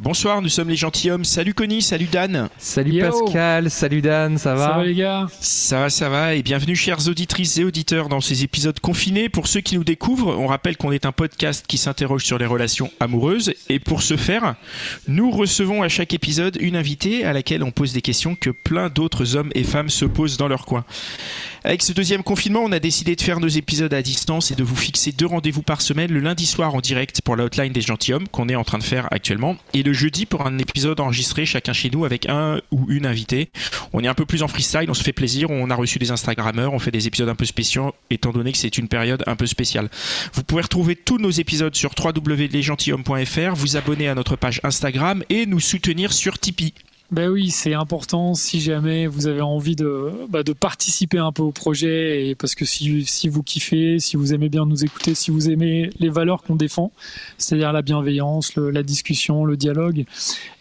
[0.00, 1.24] Bonsoir, nous sommes les gentilshommes.
[1.24, 2.48] Salut Connie, salut Dan.
[2.56, 3.10] Salut Yo.
[3.10, 6.76] Pascal, salut Dan, ça va Ça va les gars Ça va, ça va, et bienvenue
[6.76, 9.28] chères auditrices et auditeurs dans ces épisodes confinés.
[9.28, 12.46] Pour ceux qui nous découvrent, on rappelle qu'on est un podcast qui s'interroge sur les
[12.46, 14.54] relations amoureuses, et pour ce faire,
[15.08, 18.90] nous recevons à chaque épisode une invitée à laquelle on pose des questions que plein
[18.90, 20.84] d'autres hommes et femmes se posent dans leur coin.
[21.64, 24.62] Avec ce deuxième confinement, on a décidé de faire nos épisodes à distance et de
[24.62, 27.80] vous fixer deux rendez-vous par semaine, le lundi soir en direct pour la hotline des
[27.80, 31.46] gentilshommes qu'on est en train de faire actuellement, et le jeudi pour un épisode enregistré
[31.46, 33.50] chacun chez nous avec un ou une invitée.
[33.92, 36.10] On est un peu plus en freestyle, on se fait plaisir, on a reçu des
[36.10, 39.36] Instagrammeurs, on fait des épisodes un peu spéciaux, étant donné que c'est une période un
[39.36, 39.88] peu spéciale.
[40.32, 45.46] Vous pouvez retrouver tous nos épisodes sur www.lesgentilhommes.fr, vous abonner à notre page Instagram et
[45.46, 46.74] nous soutenir sur Tipeee.
[47.10, 51.42] Ben oui, c'est important si jamais vous avez envie de, bah, de participer un peu
[51.42, 55.14] au projet, et parce que si, si vous kiffez, si vous aimez bien nous écouter,
[55.14, 56.92] si vous aimez les valeurs qu'on défend,
[57.38, 60.04] c'est-à-dire la bienveillance, la discussion, le dialogue,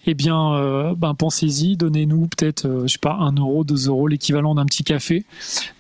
[0.06, 4.08] eh bien, euh, ben, pensez-y, donnez-nous peut-être, euh, je sais pas, un euro, deux euros,
[4.08, 5.26] l'équivalent d'un petit café.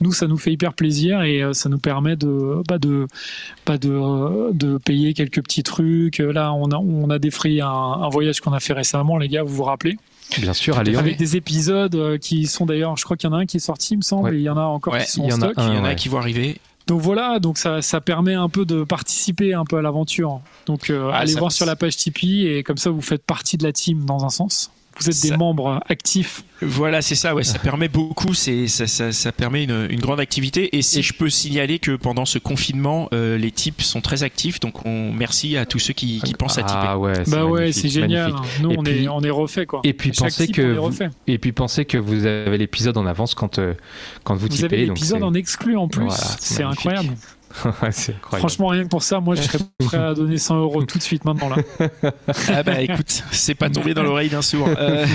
[0.01, 5.13] Nous, ça nous fait hyper plaisir et euh, ça nous permet de, bah, de payer
[5.13, 6.17] quelques petits trucs.
[6.17, 9.43] Là, on a, on a défrayé un, un voyage qu'on a fait récemment, les gars,
[9.43, 9.97] vous vous rappelez?
[10.39, 13.33] Bien sûr, allez, on avec des épisodes euh, qui sont d'ailleurs, je crois qu'il y
[13.33, 14.35] en a un qui est sorti, il me semble, Ouais.
[14.35, 15.53] et il y en a encore Ouais, qui sont il y en stock.
[15.57, 15.69] un.
[15.71, 15.95] Il y en a ouais.
[15.95, 16.57] qui vont arriver.
[16.85, 20.39] Donc voilà, donc ça, ça permet un peu de participer un peu à l'aventure.
[20.67, 23.57] Donc euh, Ah, allez voir sur la page Tipeee et comme ça vous faites partie
[23.57, 24.71] de la team dans un sens.
[24.99, 26.43] Vous êtes Ça- des membres actifs.
[26.61, 30.19] Voilà, c'est ça, ouais, ça permet beaucoup, c'est, ça, ça, ça permet une, une grande
[30.19, 30.75] activité.
[30.75, 34.59] Et si je peux signaler que pendant ce confinement, euh, les types sont très actifs,
[34.59, 36.79] donc on merci à tous ceux qui, qui pensent à typer.
[36.81, 38.31] Ah ouais, c'est Bah ouais, c'est génial.
[38.33, 38.61] magnifique.
[38.61, 39.81] Nous Et on puis- est on est refait quoi.
[39.83, 40.91] Et puis pensez que vous,
[41.27, 43.75] et puis pensez que vous avez l'épisode en avance quand euh,
[44.23, 44.65] quand vous, Vous typez.
[44.77, 46.05] avez donc l'épisode en exclu en plus.
[46.05, 47.13] Voilà, c'est incroyable.
[47.81, 48.39] Ouais, c'est incroyable.
[48.49, 51.03] Franchement, rien que pour ça, moi je serais prêt à donner 100 euros tout de
[51.03, 51.57] suite maintenant là.
[52.53, 54.67] Ah bah écoute, c'est pas tombé dans l'oreille d'un sourd.
[54.77, 55.05] Euh,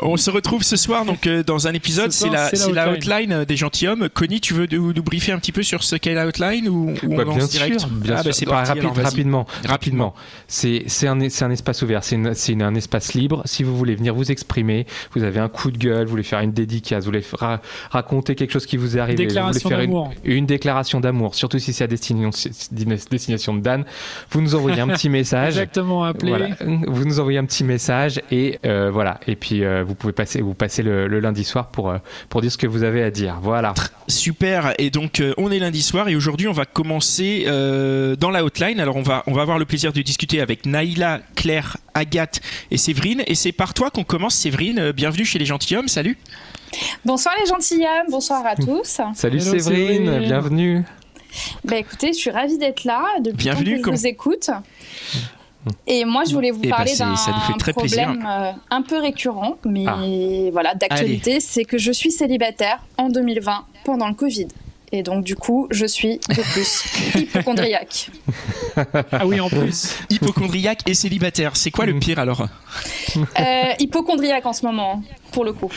[0.00, 2.30] on se retrouve ce soir donc euh, dans un épisode, Ce c'est
[2.72, 4.08] la, euh, des gentilshommes.
[4.08, 6.90] Connie, tu veux nous, nous briefer un petit peu sur ce qu'est la hotline ou,
[6.90, 8.34] ou Bah, on bien lance direct sûr, bien Ah bah sûr.
[8.34, 10.14] c'est Bah, parti, rapide- alors, rapidement, Rapidement.
[10.14, 10.14] rapidement.
[10.48, 12.16] C'est un espace ouvert, c'est
[12.62, 13.42] un espace libre.
[13.44, 16.40] Si vous voulez venir vous exprimer, vous avez un coup de gueule, vous voulez faire
[16.40, 17.60] une dédicace, vous voulez ra-
[17.90, 19.80] raconter quelque chose qui vous est arrivé, vous voulez faire
[20.24, 23.84] une déclaration d'amour, surtout si c'est à destination, de Dan,
[24.30, 25.54] vous nous envoyez un petit message.
[25.54, 26.30] Exactement appelé.
[26.30, 26.48] Voilà,
[26.86, 29.20] vous nous envoyez un petit message et euh, voilà.
[29.26, 31.98] Et puis euh, vous pouvez passer, vous passez le, le lundi soir pour euh,
[32.28, 33.38] pour dire ce que vous avez à dire.
[33.42, 33.74] Voilà.
[34.08, 34.74] Super.
[34.78, 38.44] Et donc euh, on est lundi soir et aujourd'hui on va commencer euh, dans la
[38.44, 38.80] hotline.
[38.80, 42.76] Alors on va on va avoir le plaisir de discuter avec Naïla, Claire, Agathe et
[42.76, 43.22] Séverine.
[43.26, 44.92] Et c'est par toi qu'on commence, Séverine.
[44.92, 45.88] Bienvenue chez les gentilshommes.
[45.88, 46.18] Salut.
[47.04, 49.00] Bonsoir les gentilshommes, bonsoir à tous.
[49.14, 50.18] Salut Hello, Séverine, Séverine.
[50.26, 50.84] bienvenue.
[51.64, 54.50] Bah écoutez, je suis ravie d'être là depuis Bienvenue, que je vous écoute.
[55.86, 57.14] Et moi, je voulais vous Eh ben, parler d'un
[57.72, 60.50] problème euh, un peu récurrent, mais Ah.
[60.52, 64.48] voilà, d'actualité, c'est que je suis célibataire en 2020 pendant le Covid.
[64.92, 66.84] Et donc, du coup, je suis de plus
[67.16, 68.10] hypochondriaque.
[69.10, 69.96] Ah oui, en plus.
[70.10, 71.56] Hypochondriaque et célibataire.
[71.56, 72.46] C'est quoi le pire alors?
[73.16, 75.02] Euh, hypochondriaque en ce moment,
[75.32, 75.72] pour le coup.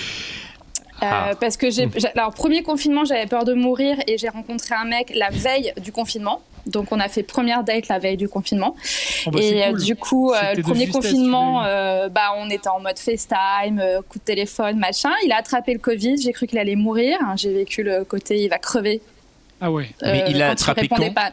[1.03, 1.31] Euh, Ah.
[1.39, 4.85] Parce que j'ai, j'ai- alors premier confinement, j'avais peur de mourir et j'ai rencontré un
[4.85, 6.41] mec la veille du confinement.
[6.65, 8.75] Donc on a fait première date la veille du confinement.
[9.25, 9.83] Bon, bah, et euh, cool.
[9.83, 14.23] du coup, euh, le premier confinement, euh, bah on était en mode FaceTime, coup de
[14.23, 15.11] téléphone, machin.
[15.23, 16.17] Il a attrapé le Covid.
[16.21, 17.19] J'ai cru qu'il allait mourir.
[17.37, 19.01] J'ai vécu le côté il va crever.
[19.59, 19.89] Ah ouais.
[20.03, 21.31] Mais il a attrapé répondait quand pas.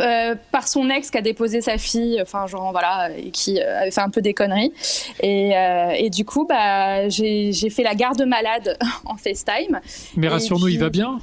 [0.00, 3.80] Euh, Par son ex qui a déposé sa fille, enfin genre voilà, et qui euh,
[3.82, 4.72] avait fait un peu des conneries.
[5.20, 9.80] Et, euh, et du coup, bah j'ai fait la garde malade en FaceTime.
[10.16, 11.18] Mais rassure-nous, il va bien?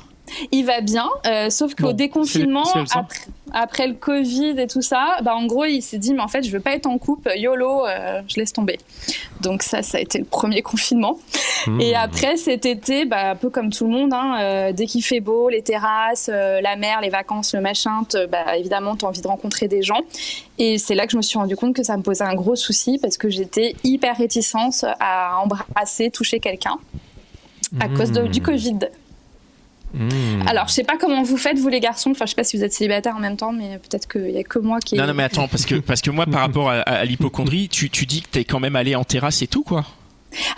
[0.51, 3.19] Il va bien, euh, sauf qu'au Bon, déconfinement, après,
[3.53, 6.43] après le Covid et tout ça, bah en gros, il s'est dit, mais en fait,
[6.43, 8.77] je veux pas être en couple, YOLO, euh, je laisse tomber.
[9.41, 11.17] Donc ça, ça a été le premier confinement.
[11.65, 11.81] Mmh.
[11.81, 15.03] Et après, cet été, bah, un peu comme tout le monde, hein, euh, dès qu'il
[15.03, 18.01] fait beau, les terrasses, la mer, les vacances, le machin,
[18.31, 20.01] bah, évidemment, tu as envie de rencontrer des gens.
[20.59, 22.55] Et c'est là que je me suis rendu compte que ça me posait un gros
[22.55, 26.77] souci parce que j'étais hyper réticente à embrasser, toucher quelqu'un
[27.79, 28.79] à cause de- du Covid.
[29.93, 30.47] Hmm.
[30.47, 32.11] Alors, je sais pas comment vous faites, vous les garçons.
[32.11, 34.37] Enfin, je sais pas si vous êtes célibataire en même temps, mais peut-être qu'il y
[34.37, 34.95] a que moi qui.
[34.95, 37.89] Non, non, mais attends, parce que, parce que moi, par rapport à, à l'hypochondrie, tu,
[37.89, 39.85] tu dis que t'es quand même allé en terrasse et tout, quoi.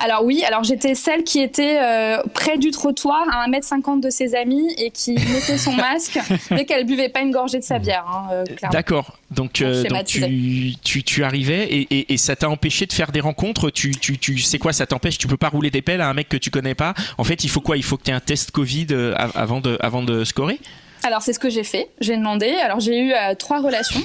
[0.04, 4.36] Alors oui, alors j'étais celle qui était euh, près du trottoir à 1m50 de ses
[4.36, 6.20] amis et qui mettait son masque
[6.52, 8.06] dès qu'elle buvait pas une gorgée de sa bière.
[8.08, 8.74] Hein, euh, clairement.
[8.74, 9.18] D'accord.
[9.32, 13.20] Donc, euh, tu, tu, tu arrivais et, et, et ça t'a empêché de faire des
[13.22, 13.70] rencontres.
[13.70, 15.18] Tu, tu, tu sais quoi, ça t'empêche?
[15.18, 16.94] Tu peux pas rouler des pelles à un mec que tu connais pas.
[17.18, 17.78] En fait, il faut quoi?
[17.78, 20.60] Il faut que tu aies un test Covid euh, av- avant de, avant de scorer?
[21.04, 21.90] Alors c'est ce que j'ai fait.
[22.02, 22.48] J'ai demandé.
[22.62, 24.02] Alors j'ai eu euh, trois relations.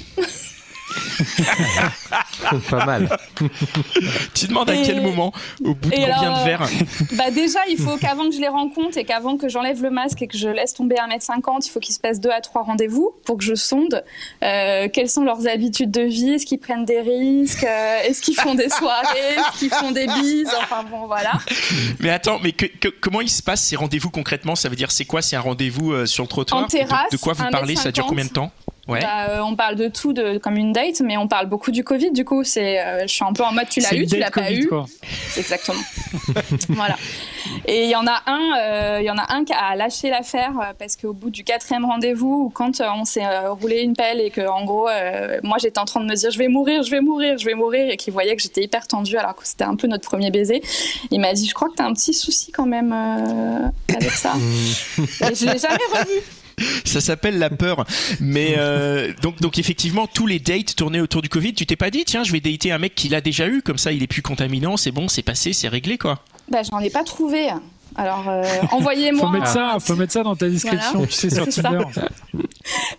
[2.70, 3.17] Pas mal.
[4.35, 5.32] Tu demandes à Et- quel moment
[5.64, 6.69] Au bout de et combien alors, de verres
[7.12, 10.23] Bah déjà, il faut qu'avant que je les rencontre et qu'avant que j'enlève le masque
[10.23, 13.14] et que je laisse tomber 1m50, il faut qu'il se passe deux à trois rendez-vous
[13.25, 14.05] pour que je sonde.
[14.43, 18.37] Euh, quelles sont leurs habitudes de vie, est-ce qu'ils prennent des risques, euh, est-ce qu'ils
[18.37, 21.32] font des soirées, est-ce qu'ils font des bises, enfin bon voilà.
[22.00, 24.55] Mais attends, mais que- que- comment il se passe ces rendez-vous concrètement?
[24.56, 25.23] Ça veut dire c'est quoi?
[25.23, 26.64] C'est un rendez-vous euh, sur le trottoir?
[26.64, 27.50] En terrasse, de, de quoi vous 1m50.
[27.50, 27.76] parlez?
[27.76, 28.50] Ça dure combien de temps?
[28.86, 29.00] Ouais.
[29.00, 31.84] Bah, euh, on parle de tout de, comme une date, mais on parle beaucoup du
[31.84, 32.44] Covid du coup.
[32.44, 34.66] C'est, euh, je suis un peu en mode tu l'as eu, tu l'as pas eu.
[34.66, 34.86] quoi.
[35.36, 35.81] Exactement.
[36.69, 36.96] voilà.
[37.66, 40.10] Et il y en a un, euh, il y en a un qui a lâché
[40.10, 43.94] l'affaire parce qu'au bout du quatrième rendez-vous, ou quand euh, on s'est euh, roulé une
[43.94, 46.48] pelle et que en gros, euh, moi j'étais en train de me dire je vais
[46.48, 49.34] mourir, je vais mourir, je vais mourir, et qu'il voyait que j'étais hyper tendue alors
[49.34, 50.62] que c'était un peu notre premier baiser,
[51.10, 54.32] il m'a dit je crois que t'as un petit souci quand même euh, avec ça.
[54.98, 56.20] et je l'ai jamais revu.
[56.84, 57.84] Ça s'appelle la peur.
[58.20, 61.54] Mais euh, donc, donc effectivement, tous les dates tournaient autour du Covid.
[61.54, 63.78] Tu t'es pas dit, tiens, je vais dater un mec qui l'a déjà eu, comme
[63.78, 66.20] ça, il est plus contaminant, c'est bon, c'est passé, c'est réglé, quoi.
[66.50, 67.48] Bah j'en ai pas trouvé.
[67.96, 69.30] Alors euh, Faut envoyez-moi.
[69.30, 71.06] mettre ça, un- faut mettre ça dans ta description, Voilà.
[71.06, 71.48] tu sais, sur.
[71.48, 71.84] Tinder.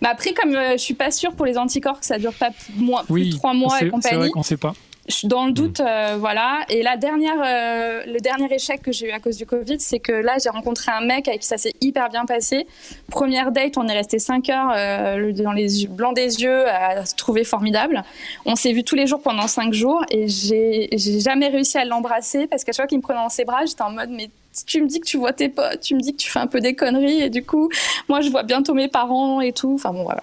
[0.00, 2.50] Mais après, comme euh, je suis pas sûre pour les anticorps que ça dure pas
[2.50, 4.74] plus, moins, plus Oui, de trois mois et c'est vrai compagnie, qu'on sait pas.
[5.08, 6.64] Je suis dans le doute, euh, voilà.
[6.68, 10.00] Et la dernière, euh, le dernier échec que j'ai eu à cause du Covid, c'est
[10.00, 12.66] que là, j'ai rencontré un mec avec qui ça s'est hyper bien passé.
[13.10, 17.06] Première date, on est resté 5 heures euh, dans les yeux, blancs des yeux à
[17.06, 18.02] se trouver formidable.
[18.44, 21.84] On s'est vu tous les jours pendant 5 jours et j'ai j'ai jamais réussi à
[21.84, 24.30] l'embrasser parce qu'à chaque fois qu'il me prenait dans ses bras, j'étais en mode mais
[24.66, 26.46] tu me dis que tu vois tes potes, tu me dis que tu fais un
[26.46, 27.70] peu des conneries et du coup,
[28.08, 29.74] moi je vois bientôt mes parents et tout.
[29.74, 30.22] Enfin bon voilà,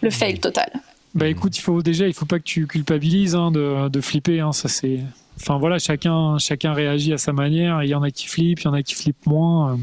[0.00, 0.70] le fail total.
[1.14, 4.40] Bah écoute, il faut déjà, il faut pas que tu culpabilises hein, de, de flipper.
[4.40, 5.00] Hein, ça c'est.
[5.40, 7.82] Enfin voilà, chacun, chacun réagit à sa manière.
[7.82, 9.78] Il y en a qui flippent, il y en a qui flippent moins.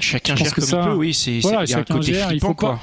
[0.00, 1.14] Chacun gère que comme ça- il peut, oui.
[1.14, 2.80] C'est, voilà, c'est- il y a un chacun côté gère, il faut pas-.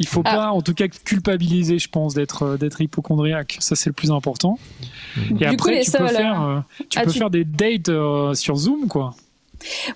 [0.00, 0.34] Il faut Ah.
[0.34, 3.56] pas, en tout cas, culpabiliser, je pense, d'être euh, d'être hypochondriaque.
[3.60, 4.58] Ça c'est le plus important.
[5.30, 6.58] Et Du après, coup, tu peux faire, euh,
[6.90, 9.14] tu ah, peux tu- faire des dates euh, sur Zoom, quoi.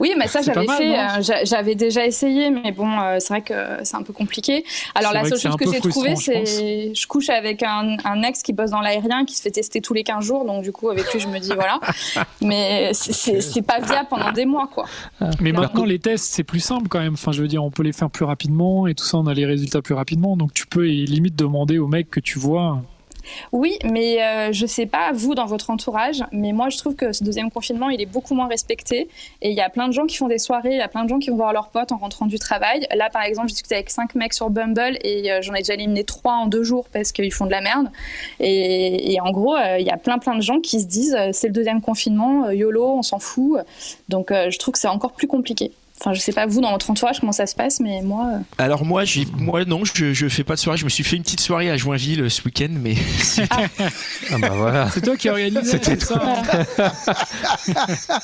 [0.01, 3.29] Oui, mais ça C'est j'avais fait, euh, j'a- j'avais déjà essayé, mais bon, euh, c'est
[3.29, 3.55] vrai que
[3.85, 4.65] c'est un peu compliqué.
[4.95, 7.63] Alors C'est la seule c'est chose que j'ai trouvé, frustrant, je c'est je couche avec
[7.63, 10.45] un, un ex qui bosse dans l'aérien, qui se fait tester tous les 15 jours,
[10.45, 11.81] donc du coup avec lui je me dis voilà.
[12.41, 14.87] mais c'est- c'est c'est pas viable pendant des mois, quoi.
[15.41, 15.61] Mais D'accord.
[15.67, 17.15] maintenant, les tests, c'est plus simple quand même.
[17.15, 19.35] Enfin, je veux dire, on peut les faire plus rapidement et tout ça, on a
[19.35, 20.37] les résultats plus rapidement.
[20.37, 22.83] Donc, tu peux et limite demander au mec que tu vois.
[23.53, 27.13] Oui, mais euh, je sais pas vous dans votre entourage, mais moi je trouve que
[27.13, 29.09] ce deuxième confinement il est beaucoup moins respecté
[29.43, 31.05] et il y a plein de gens qui font des soirées, il y a plein
[31.05, 32.87] de gens qui vont voir leurs potes en rentrant du travail.
[32.95, 35.75] Là par exemple, j'ai discuté avec cinq mecs sur Bumble et euh, j'en ai déjà
[35.75, 37.91] éliminé trois en deux jours parce qu'ils font de la merde.
[38.41, 41.31] Et, en gros, euh, il y a plein plein de gens qui se disent euh,
[41.33, 43.59] c'est le deuxième confinement, YOLO, on s'en fout.
[44.09, 45.73] Donc je trouve que c'est encore plus compliqué.
[46.01, 48.27] Enfin, je sais pas vous dans votre entourage comment ça se passe, mais moi.
[48.35, 50.79] euh, Alors moi, j'ai, moi non, je, je fais pas de soirée.
[50.79, 52.95] Je me suis fait une petite soirée à Joinville euh, ce week-end, mais
[54.31, 54.89] Ah bah voilà.
[54.91, 56.21] C'est toi qui as organisé C'était c'est ça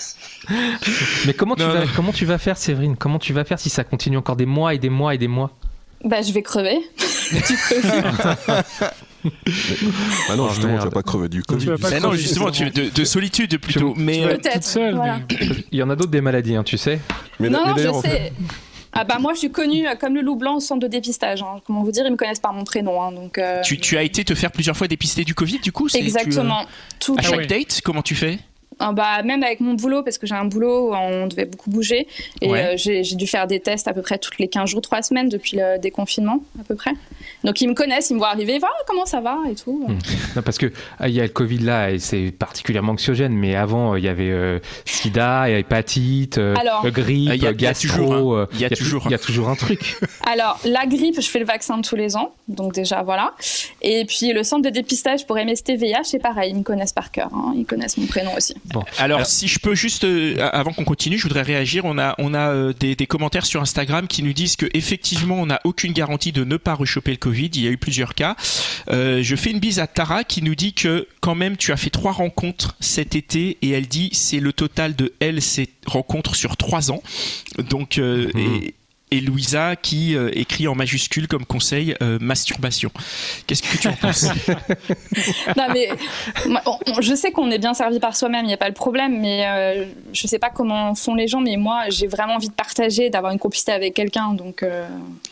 [1.26, 1.86] Mais comment tu, Non, vas, non.
[1.96, 2.96] comment tu vas faire, Séverine?
[2.96, 5.28] Comment tu vas faire si ça continue encore des mois et des mois et des
[5.28, 5.50] mois?
[6.04, 6.78] Bah, je vais crever.
[7.32, 8.02] du Covid.
[10.28, 11.70] Ah non, Oh, justement, tu vas pas crever du Tu Covid.
[11.90, 13.94] Mais non, justement, tu, de, de solitude plutôt.
[13.96, 14.94] Mais Tu vas euh, être Peut-être, toute seule.
[14.94, 15.20] voilà.
[15.30, 17.00] mais- Il y en a d'autres des maladies, hein, tu sais.
[17.40, 18.32] Mais, non, mais non, je sais.
[18.96, 21.42] Ah bah moi je suis connue comme le loup blanc au centre de dépistage.
[21.42, 21.56] hein.
[21.66, 23.02] Comment vous dire, ils me connaissent par mon prénom.
[23.02, 25.72] hein, donc, euh, tu, tu as été te faire plusieurs fois dépister du Covid, du
[25.72, 26.64] coup c'est- tu, euh, Exactement.
[27.00, 28.38] Tout à chaque date, comment tu fais?
[28.78, 31.70] Ah bah, même avec mon boulot, parce que j'ai un boulot où on devait beaucoup
[31.70, 32.06] bouger.
[32.40, 32.64] Et Ouais.
[32.64, 35.02] euh, j'ai j'ai dû faire des tests à peu près toutes les 15 jours, 3
[35.02, 36.92] semaines depuis le déconfinement, à peu près.
[37.44, 39.86] Donc ils me connaissent, ils me voient arriver, voilà, comment ça va et tout.
[40.36, 43.54] Non, parce que ah, il y a le Covid là et c'est particulièrement anxiogène, mais
[43.54, 47.42] avant euh, il y avait euh, sida, et hépatite, euh, Alors- euh, grippe, Ah, il
[47.42, 48.34] y a- gastro.
[48.34, 49.96] euh, il y a toujours il y a toujours un truc.
[50.26, 53.32] Alors, la grippe, je fais le vaccin tous les ans, donc déjà voilà.
[53.82, 57.30] Et puis le centre de dépistage pour MST-VIH, c'est pareil, ils me connaissent par cœur,
[57.34, 58.54] hein, ils connaissent mon prénom aussi.
[58.98, 61.84] Alors, si je peux juste, euh, avant qu'on continue, je voudrais réagir.
[61.84, 65.36] On a, on a euh, des, des commentaires sur Instagram qui nous disent que effectivement,
[65.36, 67.50] on n'a aucune garantie de ne pas rechoper le Covid.
[67.54, 68.36] Il y a eu plusieurs cas.
[68.90, 71.76] Euh, je fais une bise à Tara qui nous dit que quand même, tu as
[71.76, 76.34] fait trois rencontres cet été et elle dit c'est le total de elle ces rencontres
[76.34, 77.02] sur trois ans.
[77.58, 78.40] Donc, euh, Mhm.
[78.62, 78.74] et,
[79.10, 82.90] et Louisa qui euh, écrit en majuscule comme conseil euh, masturbation.
[83.46, 84.26] Qu'est-ce que tu en penses?
[85.56, 85.88] Non mais
[86.48, 88.74] moi, on- je sais qu'on est bien servi par soi-même, il n'y a pas le
[88.74, 92.48] problème, mais euh, je sais pas comment font les gens, mais moi j'ai vraiment envie
[92.48, 94.64] de partager, d'avoir une complicité avec quelqu'un, donc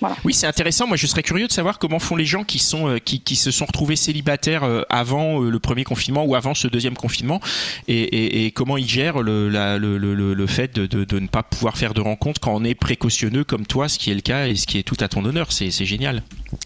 [0.00, 0.16] voilà.
[0.24, 0.86] Oui, c'est intéressant.
[0.86, 3.50] Moi, je serais curieux de savoir comment font les gens qui sont qui, qui se
[3.50, 7.40] sont retrouvés célibataires avant le premier confinement ou avant ce deuxième confinement,
[7.88, 11.04] et, et- et comment ils gèrent le, la- le, le, le- le fait de, de,
[11.04, 14.10] de ne pas pouvoir faire de rencontres quand on est précautionneux comme toi, ce qui
[14.10, 15.52] est le cas et ce qui est tout à ton honneur.
[15.52, 16.22] C'est génial.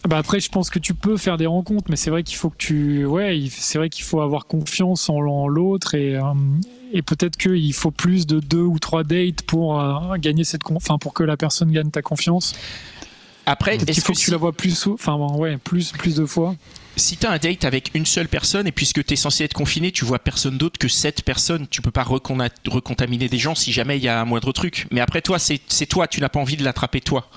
[0.07, 2.49] Bah après, je pense que tu peux faire des rencontres, mais c'est vrai qu'il faut
[2.49, 6.21] que tu, ouais, c'est vrai qu'il faut avoir confiance en, en l'autre et euh,
[6.93, 10.97] et peut-être qu'il faut plus de deux ou trois dates pour euh, gagner cette, enfin
[10.97, 12.53] pour que la personne gagne ta confiance.
[13.45, 16.15] Après, est-ce qu'il faut que que tu si, la vois plus, enfin ouais, plus plus
[16.15, 16.55] de fois.
[16.97, 19.53] Si tu as un date avec une seule personne et puisque tu es censé être
[19.53, 23.71] confiné, tu vois personne d'autre que cette personne, tu peux pas recontaminer des gens si
[23.71, 24.87] jamais il y a un moindre truc.
[24.91, 27.29] Mais après toi, c'est toi, tu n'as pas envie de l'attraper toi.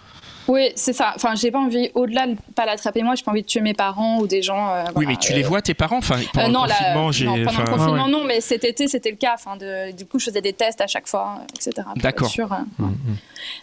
[0.50, 1.12] Oui, c'est ça.
[1.14, 3.72] Enfin, j'ai pas envie, au-delà de pas l'attraper moi, j'ai pas envie de tuer mes
[3.74, 4.68] parents ou des gens.
[4.74, 5.98] euh, Oui, mais tu euh, les vois tes parents?
[5.98, 7.24] Enfin, pendant Euh, non, le là, confinement, j'ai.
[7.26, 9.34] non, pendant enfin, le confinement, Ouais, non, mais cet été, c'était le cas.
[9.34, 11.86] Enfin, de, du coup, je faisais des tests à chaque fois, etc.
[11.96, 12.28] D'accord.
[12.28, 12.56] sûr, euh.
[12.78, 12.94] Mhm.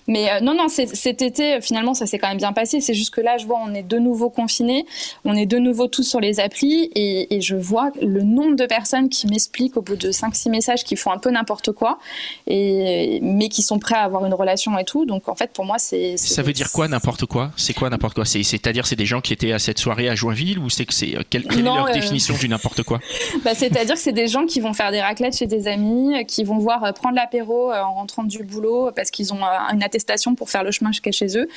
[0.07, 2.79] Mais euh, non, non, c'est- cet été, finalement, ça s'est quand même bien passé.
[2.81, 4.85] C'est juste que là, je vois, on est de nouveau confinés,
[5.25, 8.65] on est de nouveau tous sur les applis, et, et je vois le nombre de
[8.65, 11.99] personnes qui m'expliquent au bout de 5-6 messages qui font un peu n'importe quoi,
[12.47, 15.05] et, mais qui sont prêts à avoir une relation et tout.
[15.05, 16.15] Donc, en fait, pour moi, c'est.
[16.17, 19.05] c'est- Ça veut dire quoi n'importe quoi C'est quoi n'importe quoi C'est- C'est-à-dire c'est des
[19.05, 21.75] gens qui étaient à cette soirée à Joinville ou c'est que c'est quelle, quelle Non,
[21.75, 22.99] est leur euh, définition du n'importe quoi
[23.45, 26.23] Bah, C'est-à-dire que c'est des gens qui vont faire des raclettes chez des amis, euh,
[26.23, 29.41] qui vont voir euh, prendre l'apéro euh, en rentrant du boulot euh, parce qu'ils ont
[29.43, 31.47] euh, une attestation pour faire le chemin jusqu'à chez eux.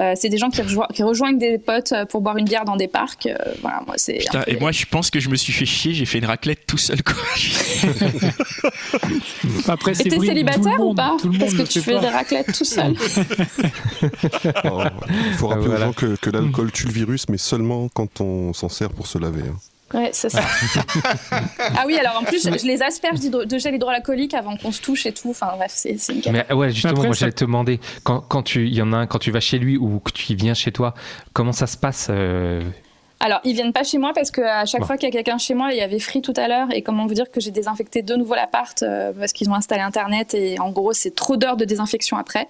[0.00, 2.64] Euh, c'est des gens qui, rejoignent- qui rejoignent des potes euh, pour boire une bière
[2.64, 3.26] dans des parcs.
[3.26, 4.14] Euh, voilà, moi, c'est.
[4.18, 6.18] Putain, un peu- et moi je pense que je me suis fait chier, j'ai fait
[6.18, 7.14] une raclette tout seul quoi.
[9.68, 12.00] Après, Et c'est t'es célibataire ou pas Parce que tu fais pas.
[12.00, 12.94] des raclettes tout seul.
[14.64, 15.84] Il faut rappeler voilà.
[15.84, 19.06] aux gens que, que l'alcool tue le virus, mais seulement quand on s'en sert pour
[19.06, 19.42] se laver.
[19.42, 19.56] hein.
[19.94, 20.42] Ouais, c'est ça.
[21.60, 24.82] ah oui, alors en plus, je, je les asperge de gel hydroalcoolique avant qu'on se
[24.82, 25.30] touche et tout.
[25.30, 25.96] Enfin bref, c'est.
[26.32, 28.96] Mais ouais, justement, Après, moi ça- j'allais te demander, quand, quand tu, y en a
[28.96, 30.94] un, quand tu vas chez lui ou que tu viens chez toi,
[31.34, 32.62] comment ça se passe euh,
[33.18, 34.86] Alors, ils viennent pas chez moi parce que à chaque Bon.
[34.88, 36.68] fois qu'il y a quelqu'un chez moi, il y avait Free tout à l'heure.
[36.72, 39.80] Et comment vous dire que j'ai désinfecté de nouveau l'appart euh, parce qu'ils ont installé
[39.80, 42.46] Internet et en gros, c'est trop d'heures de désinfection après.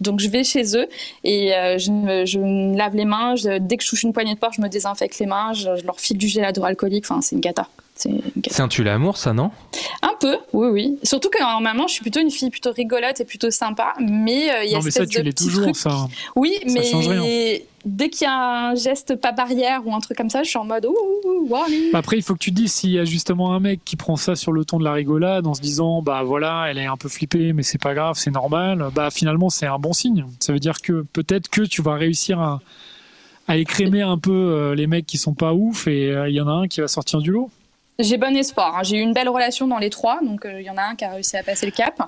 [0.00, 0.88] Donc, je vais chez eux
[1.24, 3.34] et euh, je, me, je me lave les mains.
[3.36, 5.52] Je- dès que je touche une poignée de porte, je me désinfecte les mains.
[5.54, 7.06] Je, je leur file du gel hydroalcoolique.
[7.06, 7.66] Enfin, c'est une cata.
[7.94, 8.54] C'est une cata.
[8.54, 9.50] C'est un tue l'amour, ça, non?
[10.02, 10.98] Un peu, oui, oui.
[11.02, 13.94] Surtout que normalement, je suis plutôt une fille plutôt rigolote et plutôt sympa.
[14.00, 16.08] Mais euh, il y a Non, mais cette ça, tu de l'es toujours, trucs ça.
[16.36, 17.22] oui, Ça change rien.
[17.22, 20.48] mais dès qu'il y a un geste pas barrière ou un truc comme ça, je
[20.48, 21.92] suis en mode ouh, ouh, ouh, warning.
[21.92, 23.96] Bah Après, il faut que tu te dises s'il y a justement un mec qui
[23.96, 26.86] prend ça sur le ton de la rigolade en se disant bah voilà, elle est
[26.86, 28.86] un peu flippée, mais c'est pas grave, c'est normal.
[28.94, 30.24] Bah finalement, c'est un bon signe.
[30.40, 32.60] Ça veut dire que peut-être que tu vas réussir à,
[33.48, 36.40] à écrémer un peu euh, les mecs qui sont pas ouf et euh, il y
[36.40, 37.50] en a un qui va sortir du lot.
[37.98, 38.76] J'ai bon espoir.
[38.78, 38.82] hein.
[38.82, 40.94] J'ai eu une belle relation dans les trois, donc euh, il y en a un
[40.96, 42.00] qui a réussi à passer le cap.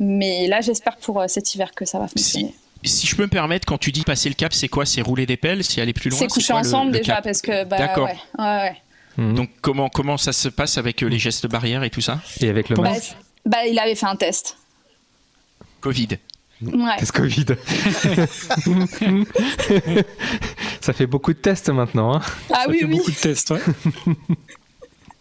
[0.00, 2.48] Mais là, j'espère pour euh, cet hiver que ça va fonctionner.
[2.48, 2.54] Si
[2.88, 4.86] je peux me permettre, quand tu dis passer le cap, c'est quoi?
[4.86, 5.64] C'est rouler des pelles?
[5.64, 6.18] C'est aller plus loin?
[6.18, 8.06] C'est coucher ensemble le déjà parce que bah D'accord.
[8.06, 8.76] ouais, ouais, ouais.
[9.16, 9.34] Mhm.
[9.34, 12.20] Donc comment comment ça se passe avec euh, les gestes barrières et tout ça?
[12.40, 13.16] Et avec le Bah, masque?
[13.44, 14.56] bah, il avait fait un test.
[15.80, 16.08] Covid.
[16.62, 16.96] Ouais.
[16.98, 17.46] Test Covid.
[20.80, 22.16] ça fait beaucoup de tests maintenant.
[22.16, 22.20] Hein.
[22.50, 22.96] Ah ça oui, fait oui.
[22.96, 23.50] beaucoup de tests.
[23.50, 23.60] Ouais.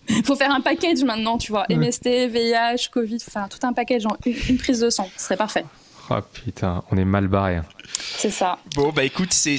[0.09, 1.65] Il faut faire un package maintenant, tu vois.
[1.69, 1.75] Ouais.
[1.75, 5.09] MST, VIH, Covid, faut faire tout un package en une, une prise de sang.
[5.17, 5.65] Ce serait parfait.
[6.09, 7.61] Oh putain, on est mal barré.
[7.87, 8.01] Hein.
[8.17, 8.59] C'est ça.
[8.75, 9.57] Bon bah écoute, c'est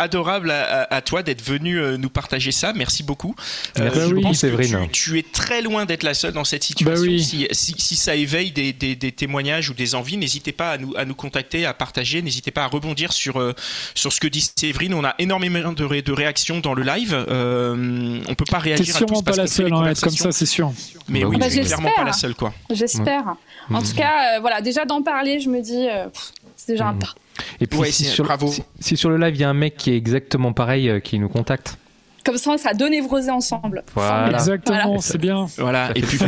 [0.00, 2.72] adorable à, toi d'être venu euh, nous partager ça.
[2.72, 3.34] Merci beaucoup.
[3.78, 4.88] Euh, Merci je pense que Séverine.
[4.92, 7.04] Tu, tu es très loin d'être la seule dans cette situation.
[7.04, 7.20] Bah oui.
[7.22, 10.78] si, si, si ça éveille des, des- des témoignages ou des envies, n'hésitez pas à
[10.78, 12.22] nous, à nous contacter, à partager.
[12.22, 13.54] N'hésitez pas à rebondir sur, euh,
[13.96, 14.94] sur ce que dit Séverine.
[14.94, 17.24] On a énormément de, ré- de réactions dans le live.
[17.28, 20.12] Euh, on peut pas réagir à sûrement tous pas parce la seule à être comme
[20.16, 20.72] ça, c'est sûr.
[21.08, 21.40] Mais Bah oui, oui.
[21.40, 22.54] Bah, clairement pas la seule quoi.
[22.70, 23.24] J'espère.
[23.70, 26.88] En tout cas, euh, voilà, déjà d'en parler, je me dis, euh, pff, c'est déjà
[26.88, 26.98] un Mhm.
[26.98, 27.14] pas.
[27.60, 28.48] Et puis Ouais, si, c'est- sur, bravo.
[28.48, 31.00] si, si sur le live il y a un mec qui est exactement pareil euh,
[31.00, 31.78] qui nous contacte.
[32.28, 33.82] Comme ça, on sera deux névrosés ensemble.
[33.94, 34.28] Voilà.
[34.32, 35.00] Exactement, Voilà.
[35.00, 35.46] c'est bien.
[35.56, 36.24] Voilà, Ça et puis vous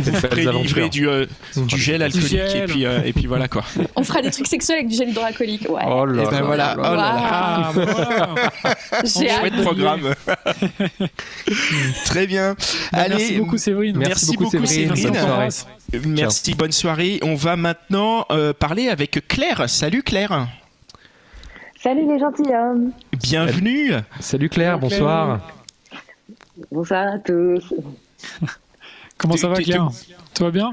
[0.47, 0.53] aventures.
[0.63, 2.57] livrer du, euh, du gel alcoolique gel.
[2.57, 3.63] et puis euh, et puis voilà quoi.
[3.95, 5.67] On fera des trucs sexuels avec du gel hydroalcoolique.
[5.69, 5.83] Ouais.
[5.87, 6.65] Oh là Et ben là voilà.
[6.65, 7.29] là Oh là là.
[7.31, 9.03] Ah, bah voilà.
[9.05, 9.39] J'ai hâte.
[9.41, 10.15] Chouette programme.
[12.05, 12.55] Très bien.
[12.91, 13.97] Bah, Allez, merci beaucoup, Séverine.
[13.97, 14.95] Merci beaucoup, Séverine.
[14.95, 15.11] Séverine.
[15.11, 15.27] Bonne soirée.
[15.29, 15.67] t'embrasse.
[16.07, 17.19] merci, bonne soirée.
[17.21, 19.69] On va maintenant euh, parler avec Claire.
[19.69, 20.47] Salut Claire.
[21.83, 22.91] Salut les gentilshommes.
[23.21, 23.93] Bienvenue.
[24.19, 25.39] Salut Claire, Salut, bonsoir.
[26.71, 27.73] Bonsoir à tous.
[29.17, 29.89] Comment ça va, Claire
[30.33, 30.71] Tout va bien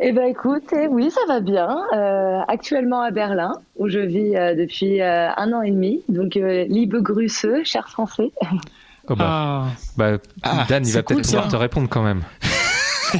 [0.00, 1.78] Eh ben écoute, eh oui, ça va bien.
[1.94, 6.02] Euh, actuellement à Berlin, où je vis euh, depuis euh, un an et demi.
[6.08, 8.30] Donc, euh, Liebe Grüße, cher français.
[9.08, 11.50] Oh bah, Ah, bah, Ah, Dan, il va cool, peut-être pouvoir ça.
[11.50, 12.22] te répondre quand même.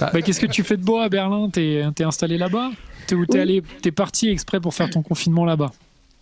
[0.00, 1.50] bah, qu'est-ce que tu fais de beau à Berlin?
[1.50, 2.70] T'es es installé là-bas?
[3.06, 3.26] T'es où?
[3.26, 3.40] T'es Oui.
[3.40, 5.70] allé T'es parti exprès pour faire ton confinement là-bas?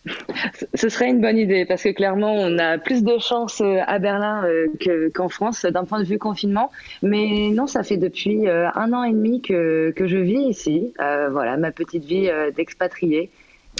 [0.74, 3.98] Ce serait une bonne idée parce que clairement, on a plus de chance euh, à
[3.98, 6.70] Berlin euh, que- qu'en France d'un point de vue confinement.
[7.02, 10.92] Mais non, ça fait depuis euh, un an et demi que, que je vis ici.
[11.00, 13.30] Euh, voilà, ma petite vie d'expatrié.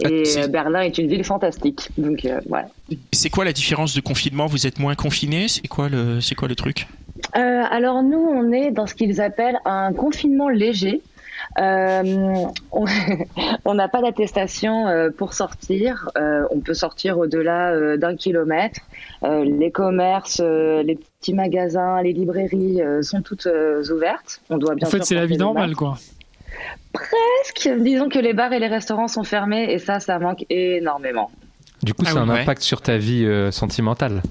[0.04, 1.88] Ah, Et Berlin est une ville fantastique.
[1.96, 2.68] Donc euh, voilà.
[3.12, 4.46] C'est quoi la différence de confinement?
[4.46, 6.86] Vous êtes moins confiné C'est quoi le c'est quoi le truc?
[7.34, 11.00] Euh, alors nous, on est dans ce qu'ils appellent un confinement léger.
[11.58, 12.44] Euh,
[13.64, 16.10] on n'a pas d'attestation euh, pour sortir.
[16.16, 18.80] Euh, on peut sortir au-delà euh, d'un kilomètre.
[19.22, 24.40] Euh, les commerces, euh, les petits magasins, les librairies euh, sont toutes euh, ouvertes.
[24.50, 25.96] On doit bien En fait, c'est la vie le normale, quoi.
[26.92, 27.68] Presque.
[27.80, 31.30] Disons que les bars et les restaurants sont fermés et ça, ça manque énormément.
[31.82, 32.40] Du coup, Ah ça a un ouais.
[32.40, 34.22] impact sur ta vie euh, sentimentale.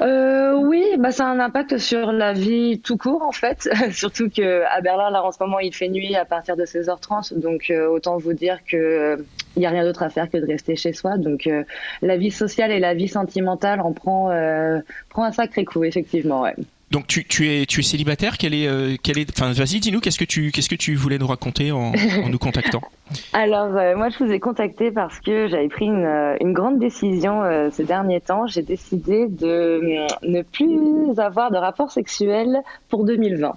[0.00, 3.68] Euh, oui, bah ça a un impact sur la vie tout court en fait.
[3.92, 7.38] Surtout que à Berlin, là en ce moment, il fait nuit à partir de 16h30,
[7.38, 9.22] donc euh, autant vous dire que
[9.56, 11.18] il y a rien d'autre à faire que de rester chez soi.
[11.18, 11.64] Donc euh,
[12.00, 14.80] la vie sociale et la vie sentimentale en prend euh,
[15.10, 16.42] prend un sacré coup effectivement.
[16.42, 16.54] Ouais.
[16.90, 20.18] Donc tu, es tu es célibataire Quel est euh, quel est Enfin, vas-y, dis-nous qu'est-ce
[20.18, 21.92] que tu qu'est-ce que tu voulais nous raconter en,
[22.28, 22.80] nous contactant?
[23.32, 26.78] Alors euh, moi, je vous ai contacté parce que j'avais pris une, euh, une grande
[26.78, 28.46] décision ces derniers temps.
[28.46, 33.56] J'ai décidé de euh, ne plus avoir de rapport sexuel pour 2020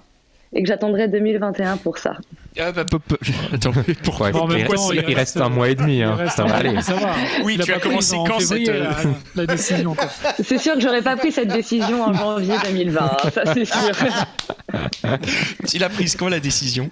[0.52, 2.16] et que j'attendrai 2021 pour ça.
[2.60, 3.02] Ah bah pop.
[3.52, 3.72] Attends,
[4.04, 5.98] pourquoi Bon, il, temps, reste, il il reste un mois et demi.
[5.98, 6.26] Il Hein.
[6.28, 6.80] Ça va un- aller.
[6.82, 7.12] Ça va.
[7.42, 8.84] Oui, Il tu a as commencé pris en quand, février, cette, euh,
[9.34, 9.96] la, la décision.
[10.42, 13.76] C'est sûr que j'aurais pas pris cette décision en janvier 2020, hein, ça c'est sûr.
[15.68, 16.90] Tu l'as prise quand la décision?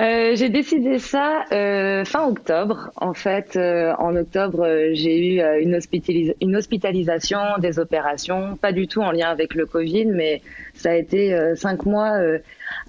[0.00, 2.90] Euh, j'ai décidé ça euh, fin octobre.
[2.96, 8.86] En fait, euh, en octobre, j'ai eu une, hospitalis- une hospitalisation, des opérations, pas du
[8.88, 10.42] tout en lien avec le Covid, mais
[10.74, 12.38] ça a été euh, cinq mois euh,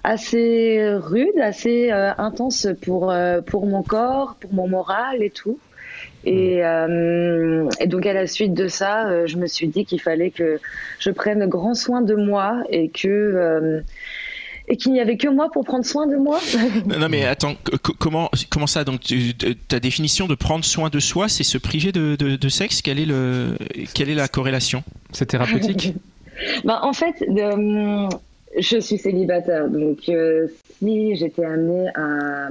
[0.02, 5.58] assez rudes, assez euh, intenses pour euh, pour mon corps, pour mon moral et tout.
[6.26, 10.00] Et, euh, et donc à la suite de ça, euh, je me suis dit qu'il
[10.00, 10.58] fallait que
[10.98, 13.80] je prenne grand soin de moi et que euh,
[14.66, 16.38] et qu'il n'y avait que moi pour prendre soin de moi.
[16.86, 18.84] Non, non, mais attends, co- co- comment comment ça?
[18.84, 19.34] Donc tu-
[19.68, 22.80] ta définition de prendre soin de soi, c'est se priver de, de, de sexe?
[22.82, 23.56] Quelle est le
[23.94, 24.82] quelle est la corrélation?
[25.12, 25.94] C'est thérapeutique?
[26.64, 28.08] Ben, en fait, de-
[28.58, 30.46] je suis célibataire, donc euh,
[30.78, 32.48] si j'étais amenée à,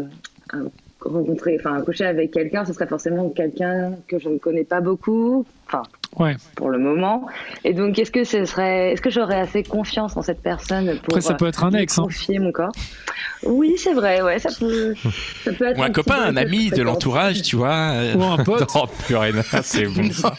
[0.53, 0.57] à
[1.01, 4.81] rencontrer, enfin à coucher avec quelqu'un, ce serait forcément quelqu'un que je ne connais pas
[4.81, 5.83] beaucoup, enfin
[6.19, 6.35] Ouais.
[6.55, 7.25] pour le moment.
[7.63, 11.15] Et donc, est-ce que ce serait, est-ce que j'aurais assez confiance en cette personne pour
[11.15, 11.97] Après, ça peut être un lui ex.
[11.97, 12.03] Hein.
[12.03, 12.71] confier mon corps?
[13.43, 14.93] Oui, c'est vrai, ouais, ça peut,
[15.43, 18.43] ça peut être Ou un copain, un ami de l'entourage, tu vois euh, Ou un
[18.43, 18.63] pote.
[18.75, 19.31] Oh purée,
[19.63, 20.35] c'est bon ça.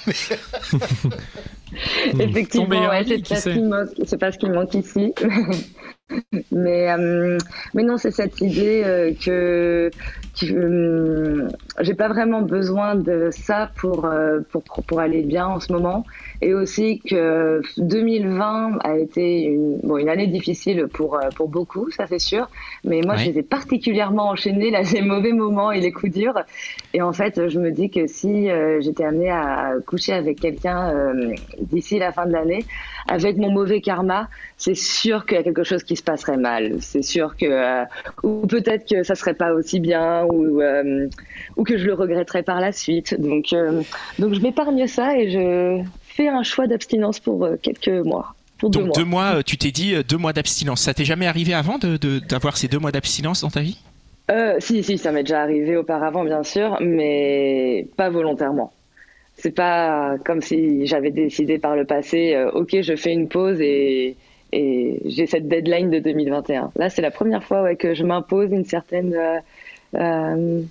[0.71, 1.11] Ton
[2.19, 5.15] Effectivement, meilleur ouais, c'est pas, ce pas ce qui manque ici.
[6.53, 7.39] mais, euh,
[7.75, 9.91] mais non, c'est cette idée euh, que,
[10.39, 11.49] que euh,
[11.81, 16.05] j'ai pas vraiment besoin de ça pour, euh, pour, pour aller bien en ce moment.
[16.43, 22.07] Et aussi que 2020 a été une, bon, une année difficile pour, pour beaucoup, ça
[22.07, 22.49] c'est sûr.
[22.85, 23.25] Mais moi, Ouais.
[23.25, 26.35] je les ai particulièrement enchaînés, là, les mauvais moments et les coups durs.
[26.97, 30.91] Et en fait, je me dis que si euh, j'étais amenée à coucher avec quelqu'un
[30.95, 32.65] euh, d'ici la fin de l'année,
[33.09, 34.29] avec mon mauvais karma,
[34.59, 36.77] c'est sûr qu'il y a quelque chose qui se passerait mal.
[36.81, 37.85] C'est sûr que, euh,
[38.23, 40.63] ou peut-être que ça serait pas aussi bien, ou,
[41.57, 43.21] ou que je le regretterais par la suite.
[43.21, 43.53] Donc,
[44.21, 48.37] donc je m'épargne ça et je fais un choix d'abstinence pour quelques mois.
[48.59, 48.97] Pour deux Donc mois.
[48.97, 50.83] deux mois, tu t'es dit deux mois d'abstinence.
[50.83, 53.79] Ça t'est jamais arrivé avant de de- d'avoir ces deux mois d'abstinence dans ta vie?
[54.31, 58.73] Euh, si, si, ça m'est déjà arrivé auparavant, bien sûr, mais pas volontairement.
[59.37, 63.61] C'est pas comme si j'avais décidé par le passé, euh, ok, je fais une pause
[63.61, 64.17] et,
[64.53, 66.71] et j'ai cette deadline de 2021.
[66.77, 69.39] Là, c'est la première fois ouais, que je m'impose une certaine euh,
[69.97, 70.63] euh,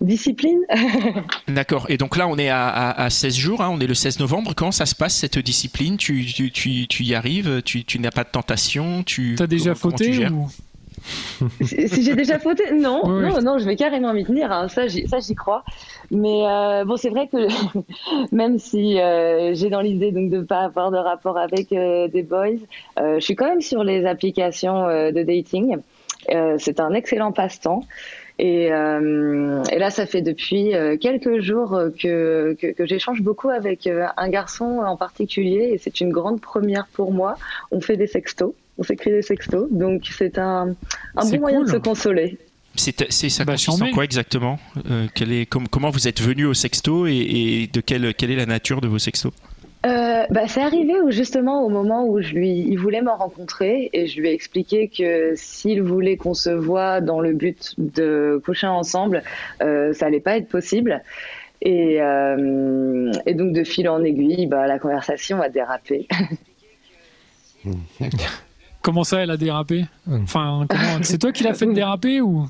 [0.00, 0.60] discipline.
[1.48, 1.86] D'accord.
[1.88, 4.20] Et donc là, on est à, à, à 16 jours, hein, on est le 16
[4.20, 4.54] novembre.
[4.54, 5.96] Comment ça se passe cette discipline?
[5.96, 7.62] Tu, tu, tu, tu y arrives?
[7.64, 9.02] Tu, tu n'as pas de tentation?
[9.02, 10.32] Tu, T'as déjà comment- comment tu fauté gères?
[10.32, 10.46] ou...
[11.62, 14.52] si j'ai déjà fauté Non, Oui, non, non, je vais carrément m'y tenir.
[14.52, 15.64] hein, Ça, j'y, crois.
[16.10, 17.48] Mais euh, bon, c'est vrai que
[18.34, 22.22] même si euh, j'ai dans l'idée donc de pas avoir de rapport avec euh, des
[22.22, 22.48] boys,
[22.98, 25.78] je suis quand même sur les applications de dating.
[26.58, 27.82] C'est un excellent passe-temps.
[28.38, 34.28] Et, et, là, ça fait depuis quelques jours que, que, que j'échange beaucoup avec un
[34.28, 37.36] garçon en particulier, et c'est une grande première pour moi.
[37.70, 40.74] On fait des sextos, on s'écrit des sextos, donc c'est un,
[41.16, 42.38] un bon moyen de se consoler.
[42.76, 44.58] C'est, c'est ça bah, consiste en quoi exactement
[44.90, 48.30] euh, quel est, com- Comment vous êtes venu au sexto et, et de quelle, quelle
[48.30, 49.32] est la nature de vos sextos?
[49.86, 53.90] Euh, bah, c'est arrivé où justement au moment où je lui, il voulait me rencontrer
[53.92, 58.40] et je lui ai expliqué que s'il voulait qu'on se voit dans le but de
[58.44, 59.22] coucher ensemble,
[59.62, 61.02] euh, ça allait pas être possible.
[61.62, 66.08] Et, euh, et, donc de fil en aiguille, bah, la conversation a dérapé.
[68.82, 70.66] Comment ça, elle a dérapé Enfin,
[71.02, 72.46] c'est toi qui l'as fait déraper ou,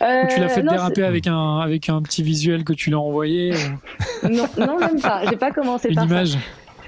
[0.00, 2.90] euh, ou tu l'as fait non, déraper avec un avec un petit visuel que tu
[2.90, 4.28] l'as envoyé ou...
[4.28, 5.22] Non, non même pas.
[5.28, 6.30] J'ai pas commencé Une par image.
[6.30, 6.38] ça.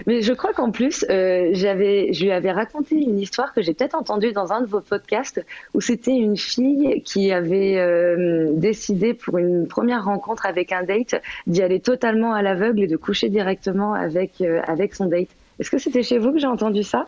[0.07, 3.75] Mais je crois qu'en plus, euh, j'avais, je lui avais raconté une histoire que j'ai
[3.75, 9.15] peut-être entendue dans un de vos podcasts, où c'était une fille qui avait euh, décidé
[9.15, 13.29] pour une première rencontre avec un date d'y aller totalement à l'aveugle et de coucher
[13.29, 15.29] directement avec euh, avec son date.
[15.59, 17.07] Est-ce que c'était chez vous que j'ai entendu ça?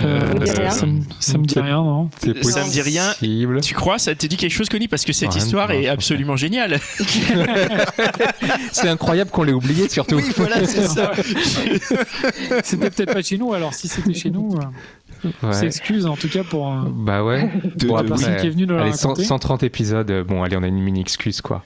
[0.00, 2.08] Euh, ça, me, ça me dit rien, non
[2.42, 3.12] Ça me dit rien.
[3.60, 6.78] Tu crois Ça te dit quelque chose, Connie Parce que cette histoire est absolument géniale.
[8.72, 10.16] C'est incroyable qu'on l'ait oublié surtout.
[10.16, 11.12] Oui, voilà, c'est ça.
[12.64, 15.52] C'était peut-être pas chez nous, alors si c'était chez nous, euh, Ouais.
[15.52, 16.68] s'excuse en tout cas pour.
[16.72, 17.48] euh, Bah ouais.
[17.76, 19.24] De- après, personne qui est venue nous la allez, 100 raconter.
[19.28, 20.24] 130 épisodes.
[20.26, 21.62] Bon, allez, on a une mini excuse quoi.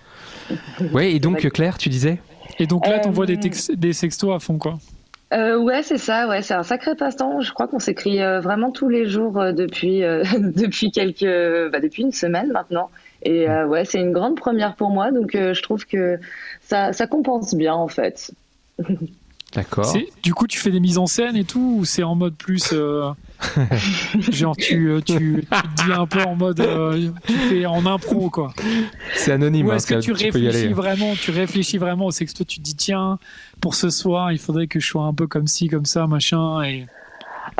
[0.92, 2.18] Ouais, et donc Claire, tu disais?
[2.58, 4.78] Et donc là, Euh, t'envoies des, tex- des sextos à fond, quoi.
[5.36, 6.28] Euh, ouais, c'est ça.
[6.28, 7.40] Ouais, c'est un sacré passe-temps.
[7.40, 11.80] Je crois qu'on s'écrit euh, vraiment tous les jours euh, depuis euh, depuis quelques bah,
[11.80, 12.90] depuis une semaine maintenant.
[13.22, 15.10] Et euh, ouais, c'est une grande première pour moi.
[15.10, 16.18] Donc euh, je trouve que
[16.62, 18.32] ça ça compense bien en fait.
[19.54, 19.94] D'accord.
[20.22, 22.74] Du coup, tu fais des mises en scène et tout, ou c'est en mode plus.
[24.30, 26.60] genre, tu, euh, tu, tu te dis un peu en mode.
[26.60, 28.52] euh, tu fais en impro, quoi.
[29.14, 29.66] C'est anonyme.
[29.66, 30.72] Ou hein, est-ce que ça, tu réfléchis aller.
[30.72, 33.18] vraiment, tu réfléchis vraiment au sexto, tu te dis tiens,
[33.60, 36.62] pour ce soir, il faudrait que je sois un peu comme ci, comme ça, machin,
[36.62, 36.86] et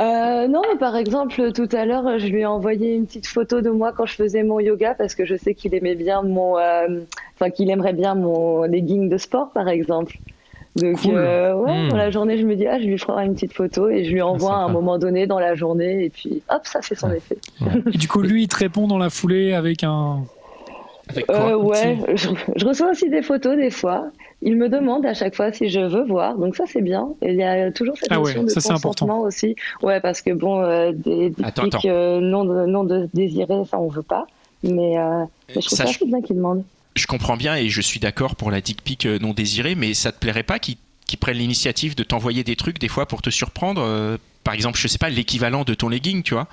[0.00, 3.60] Euh, non, mais par exemple, tout à l'heure, je lui ai envoyé une petite photo
[3.60, 6.58] de moi quand je faisais mon yoga parce que je sais qu'il aimait bien mon,
[6.58, 7.00] euh,
[7.34, 10.18] enfin qu'il aimerait bien mon legging de sport, par exemple.
[10.76, 11.14] Donc, Cool.
[11.16, 11.88] euh, ouais, Hmm.
[11.88, 14.10] dans la journée, je me dis, ah, je lui ferai une petite photo et je
[14.12, 17.08] lui envoie à un moment donné dans la journée et puis hop, ça fait son
[17.10, 17.16] Ouais.
[17.16, 17.38] effet.
[17.92, 20.24] Et du coup, lui, il te répond dans la foulée avec un.
[21.08, 24.06] Avec quoi Euh, ouais, je, je reçois aussi des photos des fois.
[24.42, 27.08] Il me demande à chaque fois si je veux voir, donc ça c'est bien.
[27.22, 29.54] Et il y a toujours cette Ah ouais, notion de ça, c'est consentement aussi.
[29.82, 31.88] Ouais, parce que bon, euh, des, des Attends, pics, attends.
[31.88, 34.26] euh, non, de- non de désirés, ça on veut pas.
[34.62, 35.22] Mais, euh,
[35.54, 36.64] mais je trouve Ça, ça je- bien qu'il demande.
[36.96, 39.94] Je comprends bien et je suis d'accord pour la dick pic euh, non désirée, mais
[39.94, 40.78] ça te plairait pas qu'ils
[41.20, 44.88] prennent l'initiative de t'envoyer des trucs des fois pour te surprendre euh, Par exemple, je
[44.88, 46.48] sais pas, l'équivalent de ton legging, tu vois?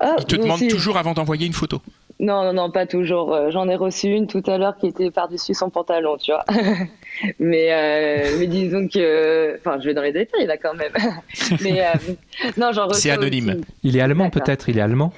[0.00, 0.68] Ah, Ils te demandent si.
[0.68, 1.80] toujours avant d'envoyer une photo.
[2.20, 3.32] Non, non, non, pas toujours.
[3.34, 6.44] Euh, J'en ai reçu une tout à l'heure qui était par-dessus son pantalon, tu vois.
[7.38, 9.56] mais, euh, mais disons que.
[9.58, 10.92] Enfin, je vais dans les détails là quand même.
[11.60, 11.92] mais euh,
[12.56, 13.00] non, j'en reçois.
[13.00, 13.48] C'est anonyme.
[13.50, 13.60] aussi.
[13.82, 14.68] Il est allemand peut-être.
[14.68, 15.12] Il est allemand.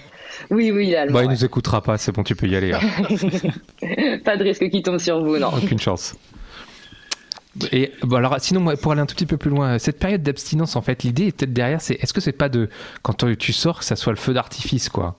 [0.50, 1.14] Oui, oui, il est allemand.
[1.14, 1.34] Bah, il ouais.
[1.34, 1.98] nous écoutera pas.
[1.98, 2.72] C'est bon, tu peux y aller.
[2.72, 2.80] hein.
[4.24, 5.48] Pas de risque qui tombe sur vous, non.
[5.48, 6.14] Aucune chance.
[7.72, 10.22] Et bon alors sinon moi, pour aller un tout petit peu plus loin, cette période
[10.22, 12.68] d'abstinence en fait, l'idée est peut-être derrière, c'est est-ce que c'est pas de
[13.00, 15.18] quand tu- sors que ça soit le feu d'artifice quoi?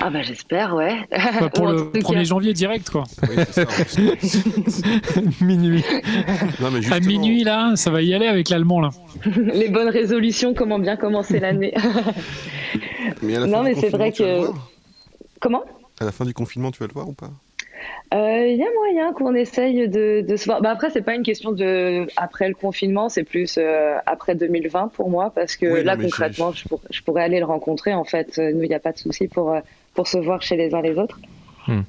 [0.00, 0.96] Ah bah j'espère, ouais.
[1.40, 3.04] Bah, pour le tout cas- 1er janvier direct, quoi.
[3.22, 4.80] Oui, c'est ça.
[5.40, 5.82] Minuit.
[6.60, 8.90] Non, mais À minuit, là, ça va y aller avec l'allemand, là.
[9.54, 11.72] Les bonnes résolutions, comment bien commencer l'année.
[13.22, 14.48] Mais à la Non, fin mais c'est vrai que-
[15.40, 15.62] comment?
[16.00, 17.30] À la fin du confinement, tu vas le voir ou pas?
[18.14, 20.60] Euh, Il y a moyen qu'on essaye de, de se voir.
[20.62, 24.88] Bah après, c'est pas une question de après le confinement, c'est plus euh, après 2020
[24.88, 27.92] pour moi, parce que Oui, là, concrètement, je, pour- je pourrais aller le rencontrer.
[27.94, 29.54] En fait, Euh, nous, il n'y a pas de souci pour,
[29.94, 31.18] pour se voir chez les uns les autres.
[31.66, 31.80] Hmm.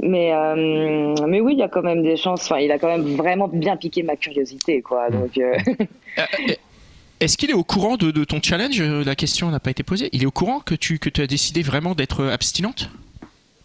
[0.00, 2.44] Mais, euh, mais oui, il y a quand même des chances.
[2.44, 5.08] Enfin, il a quand même vraiment bien piqué ma curiosité, quoi.
[5.10, 5.12] Hmm.
[5.20, 5.38] Donc,
[7.22, 8.80] Est-ce qu'il est au courant de, de ton challenge?
[8.80, 10.08] Euh, La question n'a pas été posée.
[10.12, 12.90] Il est au courant que tu, que tu as décidé vraiment d'être abstinente?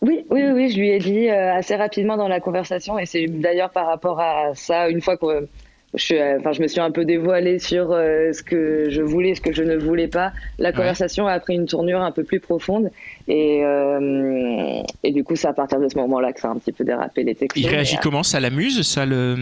[0.01, 3.25] Oui, oui, oui, je lui ai dit euh, assez rapidement dans la conversation, et c'est
[3.25, 5.47] d'ailleurs par rapport à ça, une fois que
[5.95, 9.01] je, suis, euh, enfin, je me suis un peu dévoilée sur euh, ce que je
[9.01, 12.23] voulais, ce que je ne voulais pas, la conversation a pris une tournure un peu
[12.23, 12.91] plus profonde,
[13.27, 16.57] et, euh, et du coup, c'est à partir de ce moment-là que ça a un
[16.57, 17.57] petit peu dérapé les textes.
[17.57, 18.21] Il réagit comment?
[18.21, 19.35] Ça l'amuse Ça le.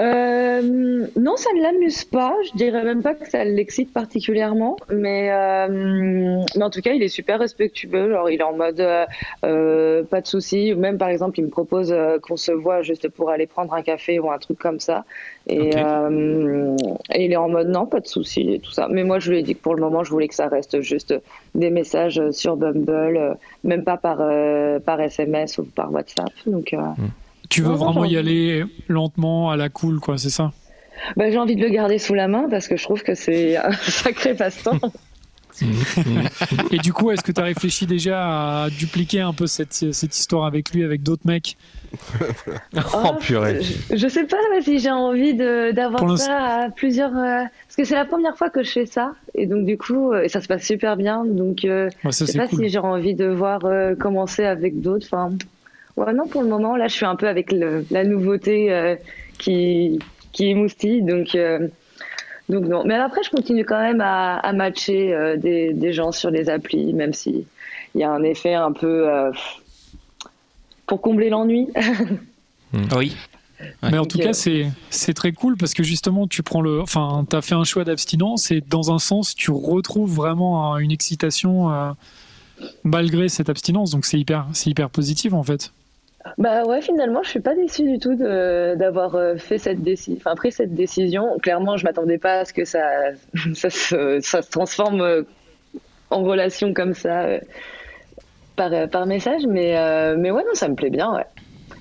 [0.00, 2.34] Euh, non, ça ne l'amuse pas.
[2.46, 7.02] Je dirais même pas que ça l'excite particulièrement, mais, euh, mais en tout cas, il
[7.02, 8.10] est super respectueux.
[8.10, 8.80] Genre, il est en mode
[9.44, 10.74] euh, pas de souci.
[10.74, 14.20] Même par exemple, il me propose qu'on se voit juste pour aller prendre un café
[14.20, 15.04] ou un truc comme ça.
[15.48, 18.86] Et, il est en mode non, pas de souci et tout ça.
[18.90, 20.80] Mais moi, je lui ai dit que pour le moment, je voulais que ça reste
[20.80, 21.14] juste
[21.54, 24.18] des messages sur Bumble, même pas par
[24.84, 26.30] par SMS ou par WhatsApp.
[26.46, 26.78] Donc, euh,
[27.48, 30.52] Tu veux Non, vraiment y aller lentement, à la cool, quoi, c'est ça
[31.16, 33.56] bah, j'ai envie de le garder sous la main parce que je trouve que c'est
[33.64, 34.80] un sacré passe-temps.
[36.72, 40.16] Et du coup, est-ce que tu as réfléchi déjà à dupliquer un peu cette, cette
[40.16, 41.56] histoire avec lui, avec d'autres mecs
[42.94, 43.60] Oh purée.
[43.62, 47.16] Je, je sais pas si j'ai envie d'avoir ça à plusieurs.
[47.16, 49.12] euh, parce que c'est la première fois que je fais ça.
[49.34, 51.24] Et donc, du coup, euh, et ça se passe super bien.
[51.24, 52.64] Donc, euh, Ouais, Ça, je sais pas cool.
[52.64, 55.06] si j'ai envie de voir euh, commencer avec d'autres.
[55.10, 55.30] Enfin,
[55.98, 58.96] ouais, non, pour le moment, là, je suis un peu avec le- la nouveauté euh,
[59.38, 59.98] qui,
[60.32, 61.02] qui émoustille.
[61.02, 61.68] Donc, euh,
[62.48, 62.82] donc, non.
[62.84, 66.48] Mais après, je continue quand même à, à matcher euh, des, des gens sur les
[66.48, 67.46] applis, même si
[67.94, 69.08] il y a un effet un peu.
[69.08, 69.30] euh,
[70.86, 71.68] pour combler l'ennui.
[72.96, 73.14] Oui.
[73.82, 73.90] Ouais.
[73.90, 77.26] Mais en tout cas, c'est c'est très cool parce que justement, tu prends le, enfin,
[77.28, 81.90] t'as fait un choix d'abstinence et dans un sens, tu retrouves vraiment une excitation euh,
[82.84, 83.90] malgré cette abstinence.
[83.90, 85.72] Donc c'est hyper, c'est hyper positif en fait.
[86.36, 90.34] Bah ouais, finalement, je suis pas déçue du tout d'avoir euh, fait cette décision, enfin
[90.34, 91.38] pris cette décision.
[91.42, 92.80] Clairement, je m'attendais pas à ce que ça,
[93.54, 95.22] ça, se, ça se transforme euh,
[96.10, 97.40] en relation comme ça euh,
[98.56, 101.24] par, par message, mais mais, mais ouais, non, ça me plaît bien, ouais.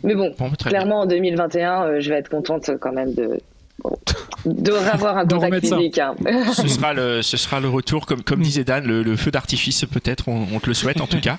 [0.03, 0.79] Mais bon, Bon, très bien.
[0.79, 3.39] clairement, en 2021, euh, je vais être contente quand même de
[3.83, 3.97] bon,
[4.45, 5.99] de revoir un contact physique.
[5.99, 6.15] hein.
[6.53, 9.85] Ce sera le, ce sera le retour, comme, comme disait Dan, le, le feu d'artifice
[9.85, 11.37] peut-être, on, on te le souhaite en tout cas.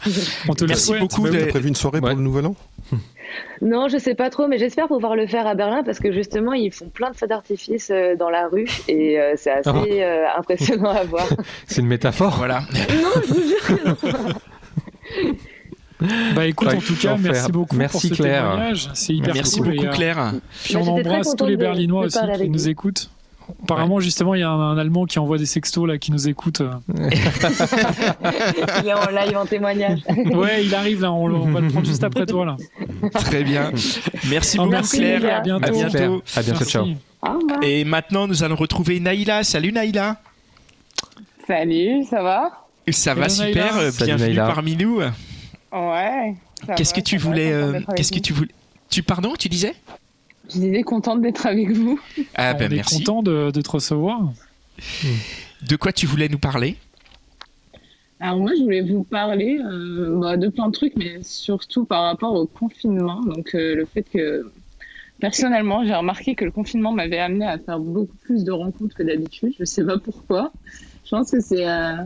[0.49, 1.01] On te le Merci souhaite.
[1.01, 1.29] beaucoup.
[1.29, 2.11] De- prévu une soirée Ouais.
[2.11, 2.55] pour le nouvel an
[3.63, 6.53] Non, je sais pas trop, mais j'espère pouvoir le faire à Berlin parce que justement,
[6.53, 9.75] ils font plein de feux d'artifice euh, dans la rue et euh, c'est assez Ah.
[9.87, 11.27] euh, impressionnant à voir.
[11.67, 12.37] C'est une métaphore.
[12.37, 12.61] Voilà.
[12.73, 13.97] non, je vous jure que non.
[16.35, 17.51] Bah écoute, en tout cas, merci faire.
[17.51, 18.43] beaucoup Merci, pour ce Claire.
[18.51, 18.91] témoignage.
[18.95, 19.71] C'est hyper Merci cool.
[19.71, 20.33] beaucoup et, euh, Claire.
[20.65, 22.69] Puis Bah, on j'étais très embrasse tous les Berlinois aussi qui nous vous.
[22.69, 23.11] écoutent.
[23.65, 26.29] Apparemment, justement, il y a un, un Allemand qui envoie des sextos là, qui nous
[26.29, 26.61] écoute.
[28.83, 30.01] Il est en live en témoignage.
[30.33, 32.57] Ouais, il arrive là, on, on va le prendre juste après toi là.
[33.15, 33.73] Très bien.
[34.29, 35.39] Merci Ah, beaucoup merci, Claire.
[35.39, 35.67] À bientôt.
[35.67, 36.23] À bientôt.
[36.37, 36.65] À bientôt, Merci.
[36.71, 36.87] ciao.
[37.63, 39.43] Et maintenant, nous allons retrouver Naïla.
[39.45, 40.17] Salut Naïla.
[41.47, 42.51] Salut, ça va?
[42.91, 43.75] Ça va super.
[43.77, 43.93] Naïla.
[43.93, 45.01] Salut, Bienvenue parmi nous.
[45.73, 46.35] Ouais.
[46.67, 48.51] ça Qu'est-ce que tu voulais euh, Qu'est-ce que tu voulais
[48.91, 49.75] Tu pardon Tu disais?
[50.49, 52.01] Je disais contente d'être avec vous.
[52.35, 52.99] Ah on ben est merci.
[53.05, 54.33] content de, de te recevoir.
[55.69, 56.77] De quoi tu voulais nous parler?
[58.21, 62.05] Alors moi, je voulais vous parler euh, bah, de plein de trucs, mais surtout par
[62.05, 63.21] rapport au confinement.
[63.21, 64.51] Donc euh, le fait que
[65.21, 69.03] personnellement, j'ai remarqué que le confinement m'avait amené à faire beaucoup plus de rencontres que
[69.03, 69.53] d'habitude.
[69.59, 70.51] Je sais pas pourquoi.
[71.05, 71.97] Je pense que c'est euh,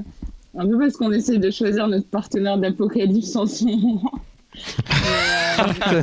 [0.57, 4.13] un peu parce qu'on essaye de choisir notre partenaire d'apocalypse en ce moment.
[4.55, 6.03] Euh,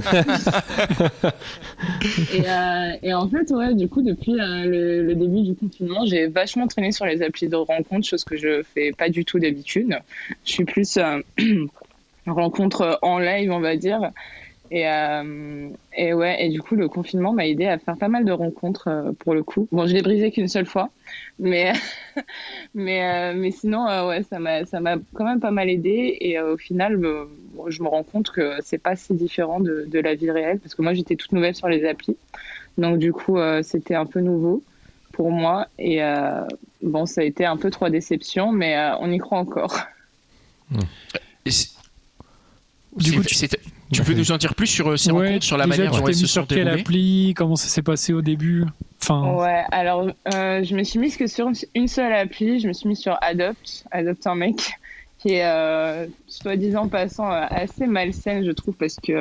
[2.34, 6.06] et, euh, et en fait, ouais, du coup, depuis euh, le, le début du confinement,
[6.06, 9.40] j'ai vachement traîné sur les applis de rencontres, chose que je fais pas du tout
[9.40, 10.00] d'habitude.
[10.46, 11.22] Je suis plus euh,
[12.28, 14.12] rencontre en live, on va dire.
[14.72, 18.24] Et, euh, et ouais, et du coup, le confinement m'a aidé à faire pas mal
[18.24, 19.68] de rencontres euh, pour le coup.
[19.72, 20.90] Bon, je l'ai brisé qu'une seule fois,
[21.40, 21.74] mais
[22.76, 26.18] mais euh, mais sinon, euh, ouais, ça m'a ça m'a quand même pas mal aidé.
[26.22, 29.60] Et euh, au final, me- bon, je me rends compte que c'est pas si différent
[29.60, 32.18] de, de la vie réelle, parce que moi, j'étais toute nouvelle sur les applis,
[32.78, 34.62] donc du coup, euh, c'était un peu nouveau
[35.14, 35.68] pour moi.
[35.80, 36.44] Et euh,
[36.84, 39.80] bon, ça a été un peu trois déceptions, mais euh, on y croit encore.
[41.46, 41.79] Et c'est-
[42.98, 45.66] Du coup, tu- peux nous en dire plus sur euh, ces Ouais, rencontres, sur la
[45.66, 48.22] déjà, manière dont elles se sur sont quelle déroulées appli Comment ça s'est passé au
[48.22, 48.66] début?
[49.02, 52.74] Enfin, Ouais, alors euh, je me suis mise que sur une seule appli, je me
[52.74, 54.72] suis mise sur Adopt, Adopt un mec,
[55.18, 59.12] qui est euh, soi-disant passant assez malsaine, je trouve, parce que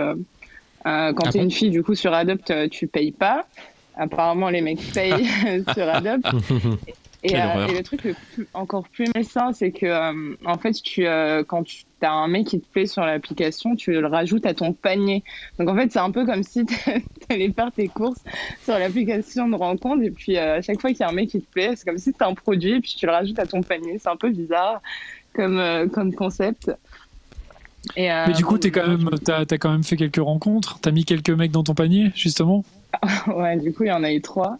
[0.86, 1.44] euh, quand Ah t'es bon?
[1.44, 3.48] une fille, du coup, sur Adopt, tu payes pas.
[3.94, 5.26] Apparemment, les mecs payent
[5.74, 6.24] sur Adopt.
[7.24, 10.72] Et, euh, et le truc le plus- encore plus malsain, c'est que euh, en fait,
[10.72, 14.46] tu, euh, quand tu as un mec qui te plaît sur l'application, tu le rajoutes
[14.46, 15.24] à ton panier.
[15.58, 16.76] Donc en fait, c'est un peu comme si tu
[17.28, 18.22] allais faire tes courses
[18.62, 21.40] sur l'application de rencontre et puis à chaque fois qu'il y a un mec qui
[21.40, 23.62] te plaît, c'est comme si c'était un produit et puis tu le rajoutes à ton
[23.62, 23.98] panier.
[23.98, 24.80] C'est un peu bizarre
[25.34, 26.70] comme, comme concept.
[27.96, 30.78] Et, mais du coup, t'es quand même, t'as, t'as quand même fait quelques rencontres.
[30.80, 32.64] T'as mis quelques mecs dans ton panier, justement?
[33.26, 34.58] Ouais, du coup, il y en a eu trois.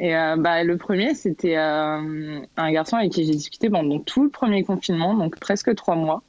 [0.00, 4.24] Et euh, bah, le premier, c'était euh, un garçon avec qui j'ai discuté pendant tout
[4.24, 6.22] le premier confinement, donc presque trois mois.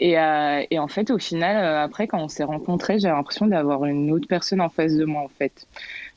[0.00, 3.46] Et, euh, et en fait, au final, euh, après, quand on s'est rencontrés, j'avais l'impression
[3.46, 5.66] d'avoir une autre personne en face de moi, en fait.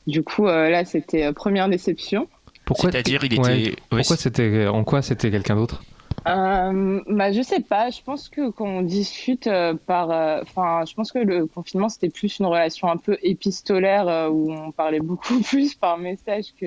[0.06, 2.28] Du coup, là, c'était première déception.
[2.64, 3.76] Pourquoi C'est-à-dire, il était.
[3.90, 5.82] Pourquoi c'était en quoi c'était quelqu'un d'autre?
[6.26, 7.90] Euh, bah, je sais pas.
[7.90, 11.88] Je pense que quand on discute euh, par, euh, enfin, je pense que le confinement
[11.88, 16.54] c'était plus une relation un peu épistolaire euh, où on parlait beaucoup plus par message
[16.60, 16.66] que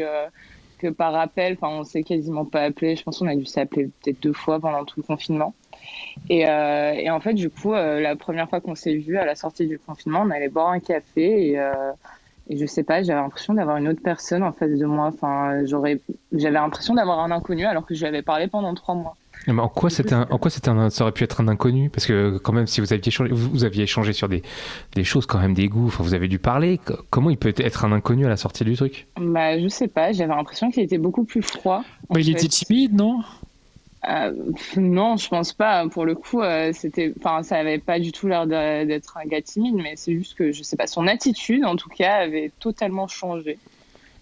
[0.79, 1.53] que par appel.
[1.53, 2.95] Enfin, on s'est quasiment pas appelé.
[2.95, 5.53] Je pense qu'on a dû s'appeler peut-être deux fois pendant tout le confinement.
[6.29, 9.67] Et, et en fait, du coup, la première fois qu'on s'est vu à la sortie
[9.67, 11.59] du confinement, on allait boire un café et
[12.49, 15.07] et je sais pas, j'avais l'impression d'avoir une autre personne en face de moi.
[15.07, 15.99] Enfin, j'aurais,
[16.33, 19.15] j'avais l'impression d'avoir un inconnu alors que je lui avais parlé pendant trois mois.
[19.47, 21.89] Mais en quoi c'était en quoi c'était un, ça aurait pu être un inconnu?
[21.89, 24.41] Parce que quand même si vous aviez échangé, vous, aviez échangé sur des,
[24.95, 26.79] des choses quand même des goûts, enfin, vous avez dû parler.
[27.09, 29.07] Comment il peut être un inconnu à la sortie du truc?
[29.19, 31.83] Bah je sais pas, j'avais l'impression qu'il était beaucoup plus froid.
[32.09, 33.21] Bah, il était timide, non?
[34.07, 34.33] Euh,
[34.77, 35.87] non, je pense pas.
[35.89, 39.41] Pour le coup, euh, c'était, enfin, ça avait pas du tout l'air d'être un gars
[39.41, 43.07] timide, mais c'est juste que je sais pas, son attitude, en tout cas, avait totalement
[43.07, 43.57] changé.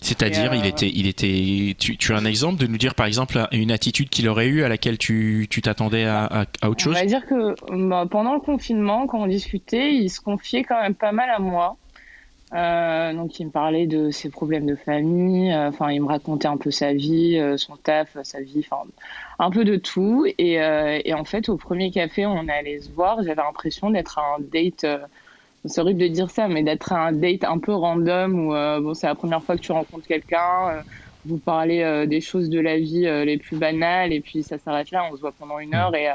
[0.04, 1.76] C'est-à-dire, il euh, était, il était.
[1.78, 4.70] Tu, as un exemple de nous dire, par exemple, une attitude qu'il aurait eue à
[4.70, 7.56] laquelle tu t'attendais à, à, autre chose On va dire que
[7.88, 11.38] bah, pendant le confinement, quand on discutait, il se confiait quand même pas mal à
[11.38, 11.78] moi.
[12.54, 15.52] Euh, donc, il me parlait de ses problèmes de famille.
[15.52, 18.84] Euh, enfin, il me racontait un peu sa vie, son taf, sa vie, enfin,
[19.40, 20.26] un peu de tout.
[20.38, 20.62] Et,
[21.14, 23.24] en fait, au premier café, on allait se voir.
[23.24, 24.86] J'avais l'impression d'être à un date
[25.66, 28.80] c'est horrible de dire ça, mais d'être à un date un peu random où euh,
[28.80, 30.82] bon, c'est la première fois que tu rencontres quelqu'un, euh,
[31.26, 34.92] vous parlez euh, des choses de la vie les plus banales, et puis ça s'arrête
[34.92, 36.10] là, on se voit pendant une heure et,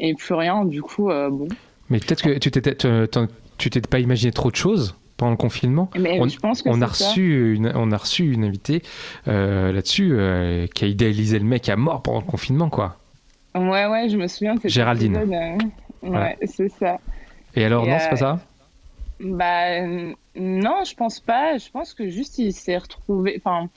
[0.00, 0.64] et plus rien.
[0.64, 1.48] Du coup, bon.
[1.88, 2.76] Mais peut-être que tu t'étais,
[3.58, 5.90] tu t'es pas imaginé trop de choses pendant le confinement.
[5.98, 8.82] Mais on, je pense que on a reçu une, on a reçu une invitée
[9.26, 10.16] là-dessus
[10.74, 12.96] qui a idéalisé le mec à mort pendant le confinement, quoi.
[13.54, 14.54] Ouais, ouais, je me souviens.
[14.64, 15.16] Géraldine.
[16.02, 16.98] ouais, c'est ça.
[17.54, 18.38] Et alors, non, c'est pas ça?
[19.18, 19.80] Bah
[20.34, 21.56] non, je pense pas.
[21.56, 23.34] Je pense que juste il s'est retrouvé.
[23.38, 23.70] Enfin,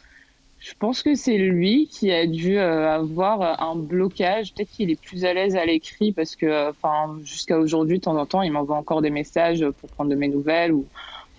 [0.59, 4.53] je pense que c'est lui qui a dû euh, avoir un blocage.
[4.53, 8.17] Peut-être qu'il est plus à l'aise à l'écrit parce que, enfin, jusqu'à aujourd'hui, de temps
[8.17, 10.85] en temps, il m'envoie encore des messages pour prendre de mes nouvelles ou,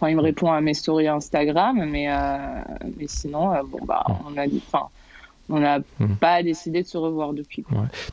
[0.00, 1.84] enfin, il me répond à mes stories Instagram.
[1.90, 2.36] Mais, euh,
[2.98, 4.46] mais sinon, euh, bon bah, on a.
[5.52, 6.14] On n'a hmm.
[6.20, 7.64] pas décidé de se revoir depuis.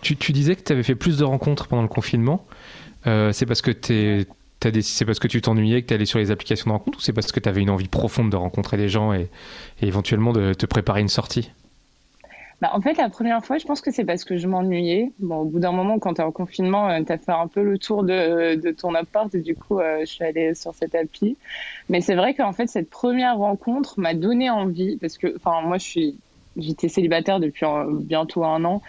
[0.01, 2.43] Tu, tu, disais que tu avais fait plus de rencontres pendant le confinement.
[3.05, 4.27] c'est parce que tu es
[4.81, 7.13] c'est parce que tu t'ennuyais que tu allais sur les applications de rencontre ou c'est
[7.13, 9.29] parce que tu avais une envie profonde de rencontrer des gens et,
[9.81, 11.51] éventuellement de te préparer une sortie?
[12.61, 15.13] Bah, en fait, la première fois, je pense que c'est parce que je m'ennuyais.
[15.19, 17.47] Bon, au bout d'un moment, quand tu es en confinement, euh, tu as fait un
[17.47, 20.73] peu le tour de, de ton appart et du coup, euh, je suis allée sur
[20.73, 21.37] cette appli.
[21.89, 25.77] Mais c'est vrai qu'en fait, cette première rencontre m'a donné envie parce que, enfin, moi,
[25.77, 26.19] je suis,
[26.55, 27.65] j'étais célibataire depuis
[28.03, 28.81] bientôt un an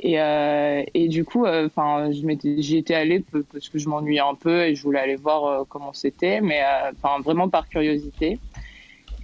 [0.00, 4.34] et, euh, et du coup, euh, enfin, j'y étais allée parce que je m'ennuyais un
[4.34, 6.62] peu et je voulais aller voir euh, comment c'était, mais
[6.92, 8.40] enfin vraiment par curiosité.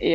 [0.01, 0.15] Et,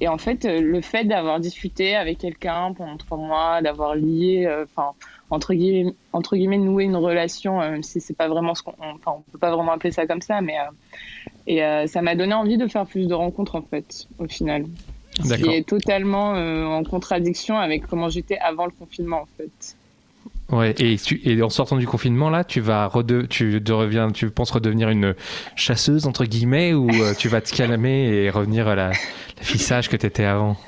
[0.00, 4.92] et, en fait, le fait d'avoir discuté avec quelqu'un pendant trois mois, d'avoir lié, enfin
[5.30, 9.12] entre guillemets, entre guillemets, noué une relation, même si c'est pas vraiment ce qu'on, enfin,
[9.16, 10.56] on peut pas vraiment appeler ça comme ça, mais
[11.46, 14.66] et ça m'a donné envie de faire plus de rencontres en fait, au final.
[15.22, 19.76] Ce qui est totalement en contradiction avec comment j'étais avant le confinement en fait.
[20.52, 22.90] Ouais, et, en sortant du confinement, là, tu vas
[23.28, 25.14] tu, reviens, tu penses redevenir une
[25.56, 29.44] chasseuse, entre guillemets, ou euh, tu vas te calmer et revenir à la, la
[29.88, 30.58] que tu étais avant?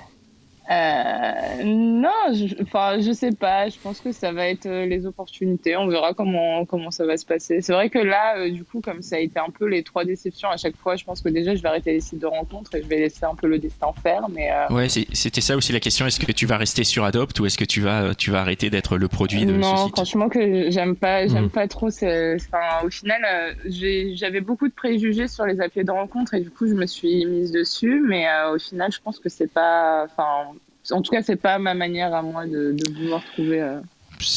[0.71, 3.69] Euh, non, je, enfin, je sais pas.
[3.69, 5.77] Je pense que ça va être euh, les opportunités.
[5.77, 7.61] On verra comment comment ça va se passer.
[7.61, 10.05] C'est vrai que là, euh, du coup, comme ça a été un peu les trois
[10.07, 12.75] déceptions à chaque fois, je pense que déjà je vais arrêter les sites de rencontres
[12.75, 14.27] et je vais laisser un peu le destin faire.
[14.31, 16.07] Mais ouais, c'était ça aussi la question.
[16.07, 18.71] Est-ce que tu vas rester sur Adopt ou est-ce que tu vas tu vas arrêter
[18.71, 19.97] d'être le produit de non, ce site?
[19.97, 21.51] franchement que j'aime pas j'aime hmm.
[21.51, 21.89] pas trop.
[21.89, 23.21] Enfin, au final,
[23.67, 27.27] j'avais beaucoup de préjugés sur les appels de rencontre et du coup je me suis
[27.27, 28.03] mise dessus.
[28.07, 30.07] Mais au final, je pense que c'est pas.
[30.07, 30.55] Enfin,
[30.91, 33.61] en tout cas, c'est pas ma manière à moi de, de vouloir trouver.
[33.61, 33.81] Euh,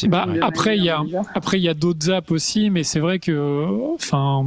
[0.04, 1.02] bah, après, il y a
[1.34, 4.46] après il y a d'autres apps aussi, mais c'est vrai que, enfin,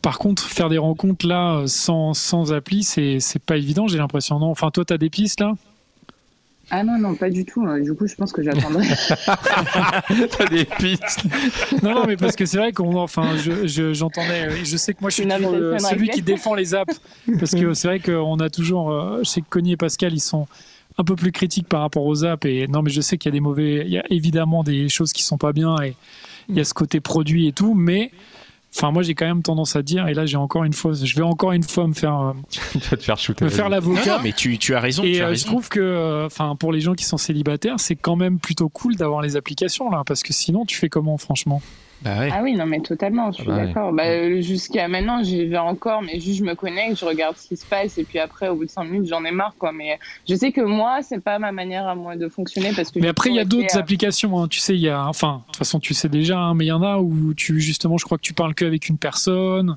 [0.00, 3.86] par contre, faire des rencontres là sans sans appli, c'est c'est pas évident.
[3.86, 4.38] J'ai l'impression.
[4.38, 4.50] Non?
[4.50, 5.54] Enfin, toi, t'as des pistes là?
[6.70, 7.66] Ah non, non, pas du tout.
[7.66, 7.80] Hein.
[7.80, 8.86] Du coup, je pense que j'attendrai.
[10.38, 11.24] T'as des pistes.
[11.82, 15.00] Non, non, mais parce que c'est vrai qu'on, enfin, je, j'entendais, je, je, sais que
[15.02, 16.98] moi, je suis celui qui défend les apps.
[17.38, 20.46] Parce que c'est vrai qu'on a toujours, je sais que Connie et Pascal, ils sont,
[20.98, 22.46] un peu plus critique par rapport aux apps.
[22.46, 24.88] Et non, mais je sais qu'il y a des mauvais, il y a évidemment des
[24.88, 25.94] choses qui sont pas bien et
[26.48, 28.10] il y a ce côté produit et tout, mais
[28.74, 31.14] Enfin, moi, j'ai quand même tendance à dire, et là, j'ai encore une fois, je
[31.14, 34.20] vais encore une fois me faire, euh, te faire shooter, me faire l'avocat.
[34.22, 35.02] mais tu, tu, as raison.
[35.04, 37.78] Et tu as euh, je trouve que, euh, enfin, pour les gens qui sont célibataires,
[37.78, 41.18] c'est quand même plutôt cool d'avoir les applications là, parce que sinon, tu fais comment,
[41.18, 41.60] franchement?
[42.02, 42.30] Bah ouais.
[42.32, 43.92] Ah oui, non, mais totalement, je suis Ah bah d'accord.
[43.92, 47.46] Bah, euh, Jusqu'à maintenant, j'y vais encore, mais juste je me connecte, je regarde ce
[47.48, 49.72] qui se passe, et puis après, au bout de 5 minutes, j'en ai marre, quoi.
[49.72, 49.98] Mais
[50.28, 52.98] je sais que moi, c'est pas ma manière à moi de fonctionner parce que.
[52.98, 54.42] Mais j'ai après, il y a d'autres euh, applications.
[54.42, 54.48] hein.
[54.48, 56.68] Tu sais, il y a, enfin, de toute façon, tu sais déjà, hein, mais il
[56.68, 59.76] y en a où tu, justement, je crois que tu parles qu'avec une personne.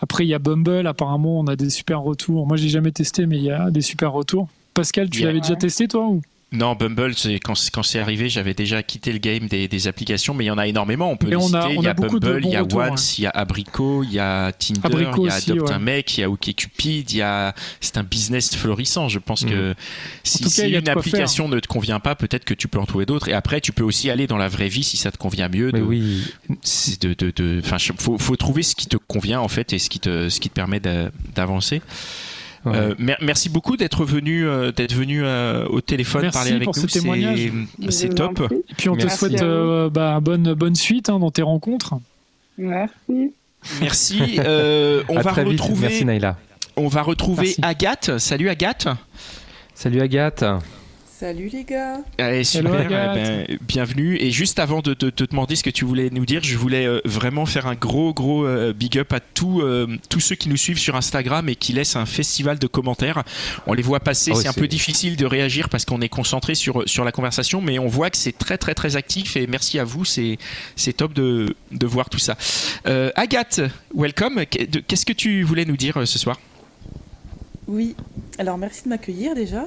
[0.00, 0.86] Après, il y a Bumble.
[0.86, 2.46] Apparemment, on a des super retours.
[2.46, 4.48] Moi, je l'ai jamais testé, mais il y a des super retours.
[4.74, 6.20] Pascal, tu l'avais déjà testé, toi ou?
[6.52, 9.88] Non, Bumble, c'est quand, c'est- quand c'est arrivé, j'avais déjà quitté le game des, des
[9.88, 11.10] applications, mais il y en a énormément.
[11.10, 11.76] On peut les on a- citer.
[11.76, 14.12] on il y a Bumble, il y a retours, Once, il y a Abrico, il
[14.12, 15.74] y a Tinder, il y a aussi, Adopt ouais.
[15.74, 17.52] un mec, il y a OkCupid, il y a.
[17.80, 19.08] C'est un business florissant.
[19.08, 19.74] Je pense que
[20.22, 20.44] si, Mm.
[20.44, 23.06] cas, si a une application ne te convient pas, peut-être que tu peux en trouver
[23.06, 23.28] d'autres.
[23.28, 25.70] Et après, tu peux aussi aller dans la vraie vie si ça te convient mieux.
[25.72, 26.22] Mais de- oui,
[26.62, 27.60] c'est de, de, de-
[27.98, 30.48] faut, faut trouver ce qui te convient en fait et ce qui te, ce qui
[30.48, 31.82] te permet d'a- d'avancer.
[32.74, 36.64] Euh, mer- merci beaucoup d'être venu, euh, d'être venu euh, au téléphone Merci parler avec
[36.64, 36.88] pour nous.
[36.88, 36.88] ce.
[37.90, 38.52] C'est- top.
[38.70, 39.50] Et puis, on te Merci souhaite à vous.
[39.50, 41.94] euh, bah, bonne, bonne suite hein, dans tes rencontres.
[42.58, 43.32] Merci.
[43.80, 44.38] Merci.
[44.38, 45.60] Euh, on à va très vite.
[45.60, 46.36] retrouver, Merci Naïla.
[46.76, 47.60] on va retrouver Merci.
[47.62, 48.18] Agathe.
[48.18, 48.88] Salut Agathe.
[49.74, 50.44] Salut Agathe.
[51.18, 52.00] Salut les gars.
[52.18, 53.16] Allez, super, Agathe.
[53.48, 54.18] eh ben, bienvenue.
[54.20, 57.00] Et juste avant de te, demander ce que tu voulais nous dire, je voulais euh,
[57.06, 60.58] vraiment faire un gros, gros euh, big up à tous euh, tous ceux qui nous
[60.58, 63.24] suivent sur Instagram et qui laissent un festival de commentaires.
[63.66, 66.54] On les voit passer, Ah c'est un peu difficile de réagir parce qu'on est concentré
[66.54, 69.78] sur, sur la conversation, mais on voit que c'est très, très, très actif et merci
[69.78, 70.36] à vous, c'est
[70.74, 72.36] c'est top de, de voir tout ça.
[72.86, 73.62] Euh, Agathe,
[73.94, 74.44] welcome.
[74.46, 76.38] Qu'est-ce que tu voulais nous dire euh, ce soir?
[77.66, 77.96] Oui,
[78.36, 79.64] alors merci de m'accueillir déjà.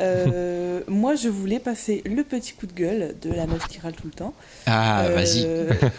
[0.00, 3.92] Euh, moi, je voulais passer le petit coup de gueule de la meuf qui râle
[3.94, 4.34] tout le temps.
[4.66, 5.46] Ah, Euh, vas-y.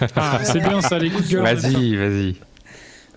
[0.15, 1.43] Ah, c'est bien ça, les coups de gueule.
[1.43, 2.35] Vas-y, vas-y.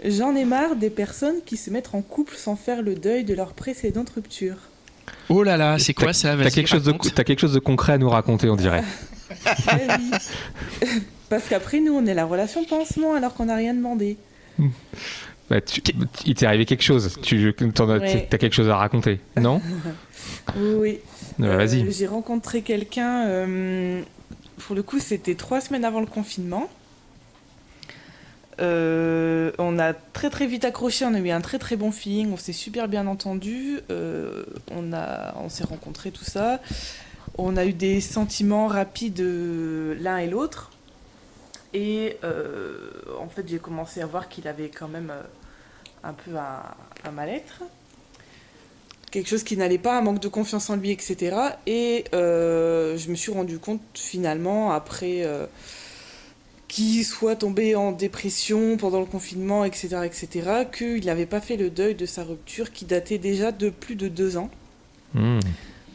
[0.05, 3.35] J'en ai marre des personnes qui se mettent en couple sans faire le deuil de
[3.35, 4.57] leur précédente rupture.
[5.29, 7.15] Oh là là, c'est quoi ça T'as quelque, chose de, raconte.
[7.15, 8.83] t'as quelque chose de concret à nous raconter, on dirait.
[9.73, 10.91] Oui.
[11.31, 14.19] Parce qu'après, nous, on est la relation pansement alors qu'on n'a rien demandé.
[15.49, 15.81] Bah, tu-
[16.27, 17.17] il t'est arrivé quelque chose.
[17.23, 18.29] Tu as, Ouais.
[18.31, 19.61] quelque chose à raconter, non?
[20.57, 21.01] Oui.
[21.39, 21.91] Bah, Euh, Vas-y.
[21.93, 24.03] J'ai rencontré quelqu'un, euh,
[24.59, 26.69] pour le coup, c'était trois semaines avant le confinement.
[28.61, 32.31] Euh, on a très très vite accroché, on a eu un très très bon feeling,
[32.33, 36.61] on s'est super bien entendu, euh, on, a, on s'est rencontrés, tout ça.
[37.39, 40.71] On a eu des sentiments rapides euh, l'un et l'autre.
[41.73, 45.23] Et euh, en fait, j'ai commencé à voir qu'il avait quand même euh,
[46.05, 47.63] un peu un, un mal-être
[49.13, 51.37] quelque chose qui n'allait pas, un manque de confiance en lui, etc.
[51.67, 55.47] Et euh, je me suis rendu compte finalement, après euh,
[56.67, 60.29] qu'il soit tombé en dépression pendant le confinement, etc., etc.,
[60.77, 64.09] qu'il n'avait pas fait le deuil de sa rupture qui datait déjà de plus de
[64.09, 64.51] deux ans.
[65.15, 65.41] Hmm.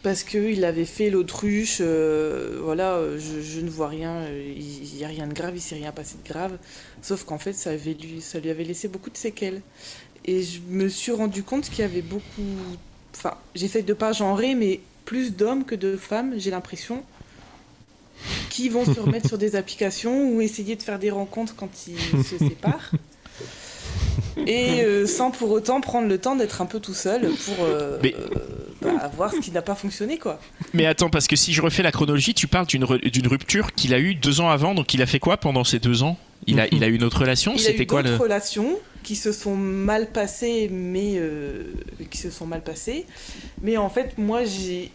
[0.03, 5.07] Parce qu'il avait fait l'autruche, euh, voilà, je, je ne vois rien, il n'y a
[5.07, 6.57] rien de grave, il s'est rien passé de grave.
[7.01, 9.61] Sauf qu'en fait, ça, avait lui, ça lui avait laissé beaucoup de séquelles.
[10.23, 12.43] Et je me suis rendu compte qu'il y avait beaucoup.
[13.17, 17.03] Enfin, j'essaie de pas genrer, mais plus d'hommes que de femmes, j'ai l'impression,
[18.49, 22.23] qui vont se remettre sur des applications ou essayer de faire des rencontres quand ils
[22.23, 22.91] se séparent.
[24.45, 27.97] Et euh, sans pour autant prendre le temps d'être un peu tout seul pour euh,
[28.03, 28.27] Mais- euh,
[28.81, 30.39] bah, voir ce qui n'a pas fonctionné, quoi.
[30.73, 33.73] Mais attends, parce que si je refais la chronologie, tu parles d'une re- d'une rupture
[33.73, 36.17] qu'il a eue deux ans avant, donc il a fait quoi pendant ces deux ans?
[36.45, 37.53] Il a, il a eu une autre relation?
[37.57, 38.15] Il a eu quoi le.
[38.15, 38.77] relations
[39.07, 41.63] qui se sont mal passées, mais euh,
[42.11, 43.05] qui se sont mal passées.
[43.61, 44.91] Mais en fait, moi, j'ai,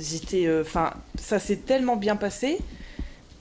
[0.00, 2.58] j'étais, enfin, ça s'est tellement bien passé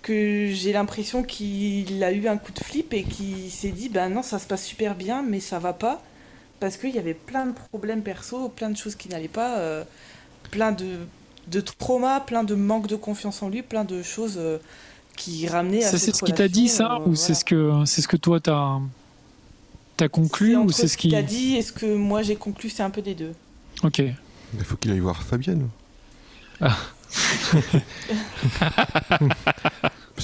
[0.03, 4.09] que j'ai l'impression qu'il a eu un coup de flip et qu'il s'est dit, ben
[4.09, 6.03] non, ça se passe super bien, mais ça va pas
[6.59, 9.83] parce qu'il y avait plein de problèmes perso, plein de choses qui n'allaient pas, euh,
[10.51, 10.99] plein de
[11.47, 14.59] de traumas, plein de manque de confiance en lui, plein de choses euh,
[15.15, 17.15] qui ramenaient à Ça, c'est ce qu'il t'a dit, ça euh, Ou voilà.
[17.15, 18.79] c'est ce que, c'est ce que toi, t'as
[20.03, 21.15] as conclu Ou c'est ce qu'il qui.
[21.15, 23.33] a dit et ce que moi j'ai conclu, c'est un peu des deux.
[23.83, 23.99] Ok.
[23.99, 25.67] Il faut qu'il aille voir Fabienne.
[26.59, 26.67] Bon.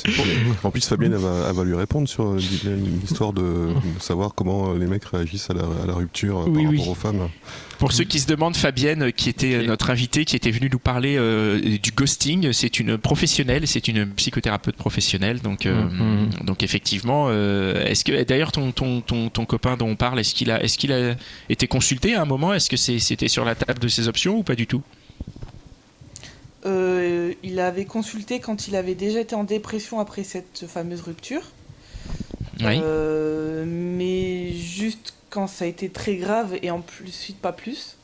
[0.63, 4.73] En plus, Fabienne, elle va, elle va lui répondre sur l'histoire de, de savoir comment
[4.73, 6.77] les mecs réagissent à la, à la rupture Oui, par oui.
[6.79, 7.29] rapport aux femmes.
[7.77, 10.69] Pour ceux qui se demandent, Fabienne, euh, qui était euh, notre invitée, qui était venue
[10.71, 15.41] nous parler euh, du ghosting, c'est une professionnelle, c'est une psychothérapeute professionnelle.
[15.41, 16.29] Donc, euh, Mhm.
[16.45, 20.33] donc effectivement, euh, est-ce que d'ailleurs ton, ton, ton, ton copain dont on parle, est-ce
[20.33, 21.15] qu'il a, est-ce qu'il a
[21.49, 22.53] été consulté à un moment?
[22.53, 24.81] Est-ce que c'était sur la table de ses options ou pas du tout?
[26.65, 31.43] Euh, il avait consulté quand il avait déjà été en dépression après cette fameuse rupture.
[32.59, 32.79] Oui.
[32.81, 37.97] Euh, mais juste quand ça a été très grave et en plus suite pas plus.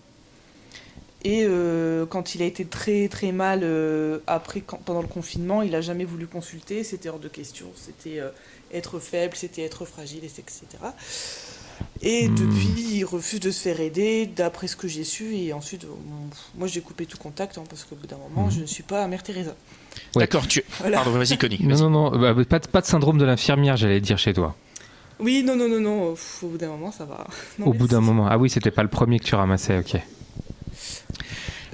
[1.23, 3.65] Et euh, quand il a été très très mal
[4.27, 6.83] après, pendant le confinement, il a jamais voulu consulter.
[6.83, 7.67] C'était hors de question.
[7.75, 8.19] C'était
[8.73, 10.61] être faible, c'était être fragile, etc.
[12.01, 12.35] Et Hmm.
[12.35, 15.35] depuis, il refuse de se faire aider, d'après ce que j'ai su.
[15.35, 15.85] Et ensuite,
[16.57, 18.51] moi, j'ai coupé tout contact hein, parce qu'au bout d'un moment, Hmm.
[18.51, 19.55] je ne suis pas Mère Teresa.
[20.15, 20.21] Ouais.
[20.23, 20.63] D'accord, tu.
[20.79, 20.97] Voilà.
[20.97, 21.59] Pardon, vas-y, Connie.
[21.61, 24.55] Non, non, non, bah, pas, de- pas de syndrome de l'infirmière, j'allais dire chez toi.
[25.19, 26.11] Oui, non, non, non, non.
[26.13, 27.27] pff, au bout d'un moment, ça va.
[27.59, 28.27] Non, Au bout d'un moment.
[28.29, 29.95] Ah oui, c'était pas le premier que tu ramassais, ok.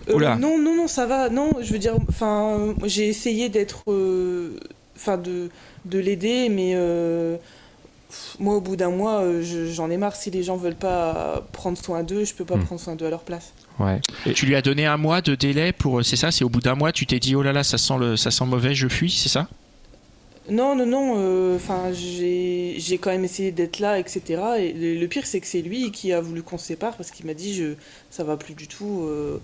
[0.09, 0.35] Euh, Oula.
[0.35, 1.29] non, non, non, ça va.
[1.29, 4.57] Non, je veux dire, enfin, j'ai essayé d'être, euh,
[4.95, 5.49] enfin, de,
[5.85, 7.37] de l'aider, mais euh,
[8.39, 10.15] moi, au bout d'un mois, euh, je- j'en ai marre.
[10.15, 12.63] Si les gens veulent pas prendre soin d'eux, je peux pas Hmm.
[12.65, 13.53] prendre soin d'eux à leur place.
[13.79, 13.99] Ouais.
[14.25, 16.03] Et- Tu lui as donné un mois de délai pour.
[16.03, 17.93] C'est ça C'est au bout d'un mois, tu t'es dit, oh là là, ça sent,
[17.99, 19.47] le, ça sent mauvais, je fuis, c'est ça?
[20.49, 21.13] Non, non, non.
[21.17, 24.21] euh, Enfin, j'ai, j'ai quand même essayé d'être là, etc.
[24.59, 27.11] Et le, le pire, c'est que c'est lui qui a voulu qu'on se sépare parce
[27.11, 27.73] qu'il m'a dit, je,
[28.11, 29.03] ça va plus du tout.
[29.07, 29.39] euh,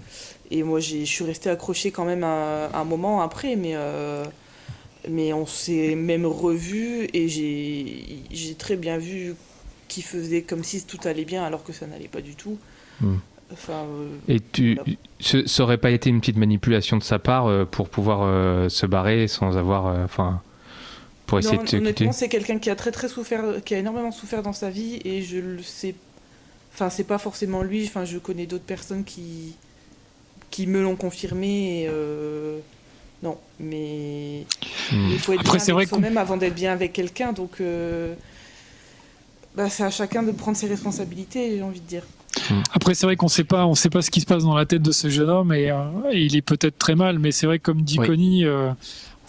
[0.50, 3.72] et moi, j'ai, je suis restée accrochée quand même un, un moment après, mais.
[3.76, 4.24] euh,
[5.10, 9.36] mais on s'est même revus et j'ai, très bien vu
[9.88, 12.58] qu'il faisait comme si tout allait bien alors que ça n'allait pas du tout.
[13.02, 13.18] Hmm.
[13.52, 14.92] Enfin, euh, Et tu, Voilà.
[15.20, 18.70] ce, ça aurait pas été une petite manipulation de sa part euh, pour pouvoir euh,
[18.70, 20.42] se barrer sans avoir, euh, enfin,
[21.28, 24.12] pour essayer Non, de honnêtement, c'est quelqu'un qui a très très souffert, qui a énormément
[24.12, 25.94] souffert dans sa vie et je le sais.
[26.74, 27.86] Enfin, c'est pas forcément lui.
[27.86, 29.56] Enfin, je connais d'autres personnes qui
[30.54, 31.82] qui me l'ont confirmé.
[31.82, 32.60] Et, euh,
[33.24, 34.46] Non, mais
[34.92, 35.10] Hmm.
[35.12, 37.32] il faut être Après, bien c'est vrai avec soi-même avant d'être bien avec quelqu'un.
[37.32, 38.14] Donc, euh,
[39.56, 41.56] bah, c'est à chacun de prendre ses responsabilités.
[41.56, 42.04] J'ai envie de dire.
[42.74, 44.66] Après, c'est vrai qu'on sait pas, on sait pas ce qui se passe dans la
[44.66, 47.46] tête de ce jeune homme et, euh, et il est peut-être très mal, mais c'est
[47.46, 48.08] vrai que comme dit Oui.
[48.08, 48.72] Connie, euh,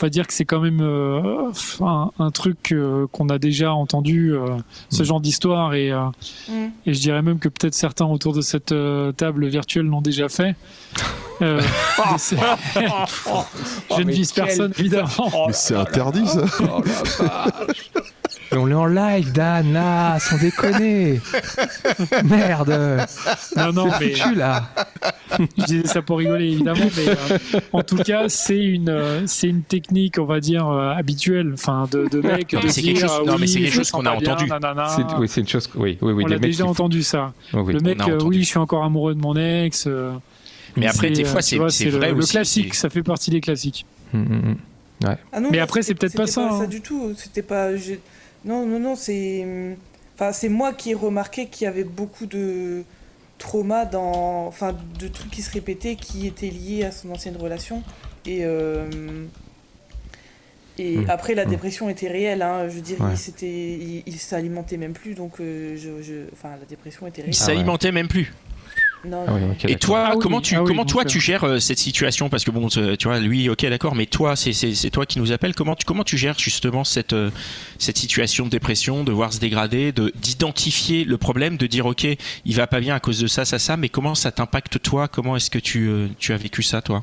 [0.04, 1.50] va dire que c'est quand même euh,
[1.80, 4.46] un, un truc euh, qu'on a déjà entendu, euh,
[4.90, 5.06] ce Mm.
[5.06, 6.04] genre d'histoire et, euh,
[6.48, 6.52] Mm.
[6.86, 10.28] et je dirais même que peut-être certains autour de cette euh, table virtuelle l'ont déjà
[10.28, 10.54] fait.
[11.42, 11.60] Euh,
[12.18, 12.36] ces-
[13.96, 15.46] je ne vise personne évidemment.
[15.46, 16.44] Mais c'est interdit ça
[18.52, 21.20] Mais on est en live, Dan, là, sans déconner.
[22.24, 23.06] Merde.
[23.56, 24.68] Non, non, mais foutu, là.
[25.58, 29.48] je disais ça pour rigoler évidemment, mais euh, en tout cas, c'est une, euh, c'est
[29.48, 32.82] une technique, on va dire, euh, habituelle, enfin, de, de mec, Non, de mais c'est
[32.82, 34.50] quelque chose- non, mais oui, c'est quelque chose qu'on a pas bien, entendu.
[34.50, 34.88] nanana.
[34.88, 35.68] C'est- oui, c'est une chose.
[35.74, 36.24] Oui, oui, oui.
[36.26, 37.32] on mecs déjà entendu ça.
[37.52, 37.72] Oui, oui.
[37.74, 39.84] Le mec, a euh, oui, je suis encore amoureux de mon ex.
[39.86, 40.12] euh,
[40.76, 43.86] Mais après, des fois, c'est vrai le classique, ça fait partie des classiques.
[44.12, 44.56] Mm, mm, mm.
[45.32, 46.66] Ah non, Mais après, c'est peut-être pas c'était ça, hein.
[46.66, 47.12] du tout.
[47.16, 47.70] C'était pas.
[48.44, 49.46] Non, non, non, c'est.
[50.14, 52.84] Enfin, c'est moi qui ai remarqué qu'il y avait beaucoup de
[53.38, 54.46] trauma dans.
[54.46, 57.82] Enfin, de trucs qui se répétaient qui étaient liés à son ancienne relation.
[58.26, 58.40] Et.
[58.44, 58.86] euh,
[60.76, 61.04] Et Hmm.
[61.08, 61.50] après, la Hmm.
[61.50, 62.42] dépression était réelle.
[62.42, 62.68] Hein.
[62.68, 63.12] Je veux dire, Ouais.
[63.12, 65.14] il, s'était- il, il s'alimentait même plus.
[65.14, 67.36] Donc, euh, je, je- enfin, la dépression était Il réelle.
[67.40, 68.32] Ah s'alimentait même plus.
[69.06, 70.42] Non, Ah oui, Et toi, Ah comment oui.
[70.42, 72.28] tu, Ah oui, comment toi euh, tu gères euh, cette situation?
[72.28, 75.54] Parce que bon, tu vois, lui, ok, d'accord, mais toi, c'est- toi qui nous appelles.
[75.54, 77.30] Comment tu, comment tu gères justement cette, euh,
[77.78, 82.06] cette situation de dépression, de voir se dégrader, de d'identifier le problème, de dire, ok,
[82.44, 85.08] il va pas bien à cause de ça, ça, ça, mais comment ça t'impacte toi?
[85.08, 87.02] Comment est-ce que tu, euh, tu as vécu ça, toi?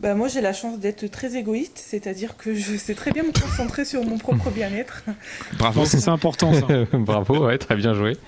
[0.00, 1.78] Bah, moi, j'ai la chance d'être très égoïste.
[1.82, 5.02] C'est-à-dire que je sais très bien me concentrer sur mon propre bien-être.
[5.56, 5.86] Bravo.
[5.86, 6.66] C'est important ça.
[6.92, 8.18] Bravo, ouais, très bien joué.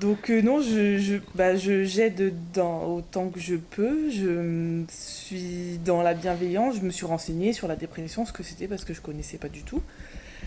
[0.00, 4.10] Donc euh, non, je, je, bah, je j'aide dans autant que je peux.
[4.10, 6.76] Je suis dans la bienveillance.
[6.76, 9.48] Je me suis renseignée sur la dépression, ce que c'était parce que je connaissais pas
[9.48, 9.82] du tout.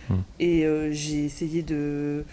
[0.10, 0.22] Hmm.
[0.40, 2.26] Et euh, j'ai essayé de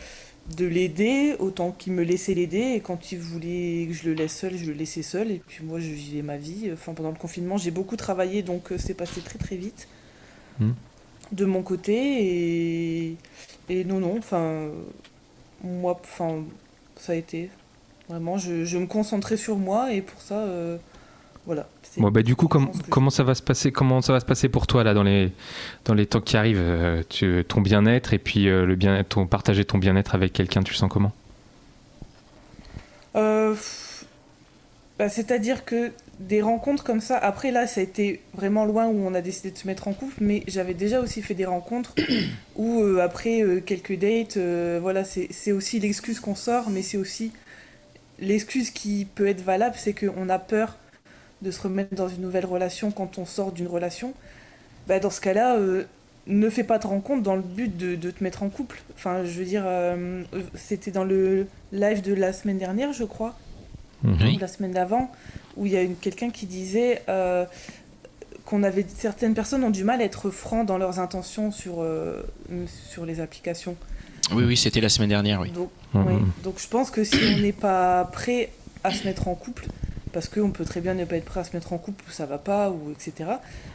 [0.57, 2.73] de l'aider autant qu'il me laissait l'aider.
[2.77, 5.31] Et quand il voulait que je le laisse seul, je le laissais seul.
[5.31, 6.71] Et puis moi, je vivais ma vie.
[6.73, 9.89] Enfin, pendant le confinement, j'ai beaucoup travaillé, donc euh, c'est passé très très vite
[10.61, 10.73] Hmm.
[11.33, 11.95] de mon côté.
[11.95, 13.17] Et,
[13.69, 14.17] et non, non.
[14.19, 14.71] Enfin,
[15.63, 16.45] moi, enfin
[17.01, 17.51] ça a été.
[18.09, 20.79] Vraiment, je, je me concentrais sur moi et pour ça, euh,
[21.47, 21.67] voilà.
[21.99, 24.49] Bon, bah, du coup, com- comment ça va se passer Comment ça va se passer
[24.49, 25.33] pour toi là dans les
[25.85, 29.27] dans les temps qui arrivent euh, tu- Ton bien-être et puis euh, le bien ton
[29.27, 31.13] partager ton bien-être avec quelqu'un, tu le sens comment?
[34.99, 39.07] Bah, C'est-à-dire que des rencontres comme ça, après là, ça a été vraiment loin où
[39.07, 41.95] on a décidé de se mettre en couple, mais j'avais déjà aussi fait des rencontres
[42.57, 46.97] où euh, après euh, quelques dates, euh, voilà, c'est aussi l'excuse qu'on sort, mais c'est
[46.97, 47.33] aussi
[48.19, 50.77] l'excuse qui peut être valable, c'est qu'on a peur
[51.43, 54.13] de se remettre dans une nouvelle relation quand on sort d'une relation.
[54.89, 55.57] Bah, dans ce cas-là,
[56.27, 58.83] ne fais pas de rencontre dans le but de, te mettre en couple.
[58.97, 59.65] Enfin, je veux dire,
[60.55, 63.37] c'était dans le live de la semaine dernière, je crois
[64.03, 64.39] Mhm.
[64.41, 65.11] La semaine d'avant,
[65.57, 67.45] où il y a une, quelqu'un qui disait euh,
[68.45, 72.23] qu'on avait certaines personnes ont du mal à être francs dans leurs intentions sur, euh,
[72.67, 73.77] sur les applications.
[74.33, 75.51] Oui, oui, c'était la semaine dernière, oui.
[75.51, 76.05] Donc, Mhm.
[76.07, 76.15] oui.
[76.45, 78.51] Donc je pense que si on n'est pas prêt
[78.85, 79.67] à se mettre en couple,
[80.13, 82.11] parce qu'on peut très bien ne pas être prêt à se mettre en couple ou
[82.13, 83.31] ça va pas, ou etc.,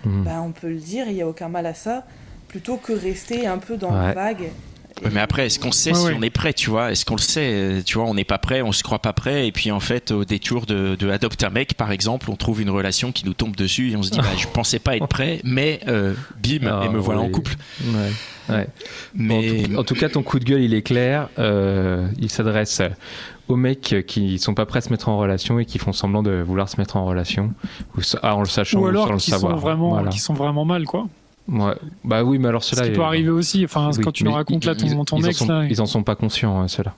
[0.06, 0.24] Mhm.
[0.24, 2.06] bah, on peut le dire, il n'y a aucun mal à ça,
[2.48, 4.10] plutôt que rester un peu dans Ouais.
[4.10, 4.50] le vague.
[5.04, 6.16] Ouais, mais après, est-ce qu'on sait Ouais, si ouais.
[6.18, 6.92] on est prêt, tu vois?
[6.92, 7.82] Est-ce qu'on le sait?
[7.86, 10.12] Tu vois, on n'est pas prêt, on se croit pas prêt, et puis en fait,
[10.12, 13.34] au détour de, de adopte un mec, par exemple, on trouve une relation qui nous
[13.34, 16.68] tombe dessus et on se dit, bah, je pensais pas être prêt, mais euh, bim,
[16.68, 17.56] Ah, et me voilà en couple.
[17.86, 18.56] Ouais.
[18.56, 18.68] ouais.
[19.14, 21.30] Mais En, tout, en tout cas, ton coup de gueule, il est clair.
[21.40, 22.82] Euh, il s'adresse
[23.50, 26.24] aux mecs qui sont pas prêts à se mettre en relation et qui font semblant
[26.24, 27.54] de vouloir se mettre en relation,
[27.98, 29.52] ou ah, en le sachant Ou sans le qui savoir.
[29.54, 30.10] sont vraiment, Voilà.
[30.10, 31.08] qui sont vraiment mal, quoi.
[31.48, 31.76] Ouais.
[32.04, 32.88] Bah oui, mais alors Ce cela.
[32.88, 33.66] qui peut arriver aussi.
[33.66, 35.66] Enfin, Oui, quand tu nous racontes là ils- ton, ton ils en ex, sont- là.
[35.70, 36.94] Ils en sont pas conscients, hein, ceux-là.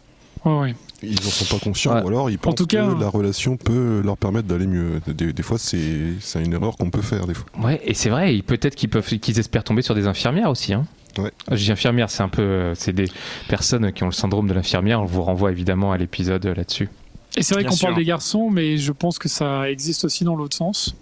[0.45, 0.75] Ouais, ouais.
[1.01, 2.03] Ils en sont pas conscients, Ouais.
[2.03, 5.01] ou alors ils pensent tout cas, que la relation peut leur permettre d'aller mieux.
[5.07, 7.47] Des, des fois, c'est c'est une erreur qu'on peut faire, des fois.
[7.59, 10.73] Ouais, et c'est vrai, et peut-être qu'ils peuvent, qu'ils espèrent tomber sur des infirmières aussi.
[10.73, 10.85] Hein.
[11.17, 11.31] Ouais.
[11.51, 13.09] Je dis infirmières, c'est un peu, euh, c'est des
[13.47, 15.01] personnes qui ont le syndrome de l'infirmière.
[15.01, 16.89] On vous renvoie évidemment à l'épisode euh, là-dessus.
[17.37, 20.35] Et c'est vrai qu'on parle des garçons, mais je pense que ça existe aussi dans
[20.35, 20.95] l'autre sens.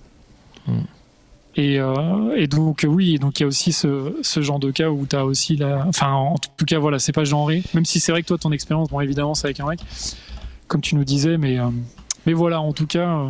[0.67, 0.81] Hmm.
[1.55, 4.89] Et, euh, et donc oui, donc il y a aussi ce, ce genre de cas
[4.89, 5.85] où tu as aussi la...
[5.87, 7.63] Enfin, en tout cas, voilà, c'est pas genré.
[7.73, 9.79] Même si c'est vrai que toi, ton expérience, bon, évidemment, c'est avec un mec,
[10.67, 11.69] comme tu nous disais, mais, euh,
[12.25, 13.29] mais voilà, en tout cas, euh,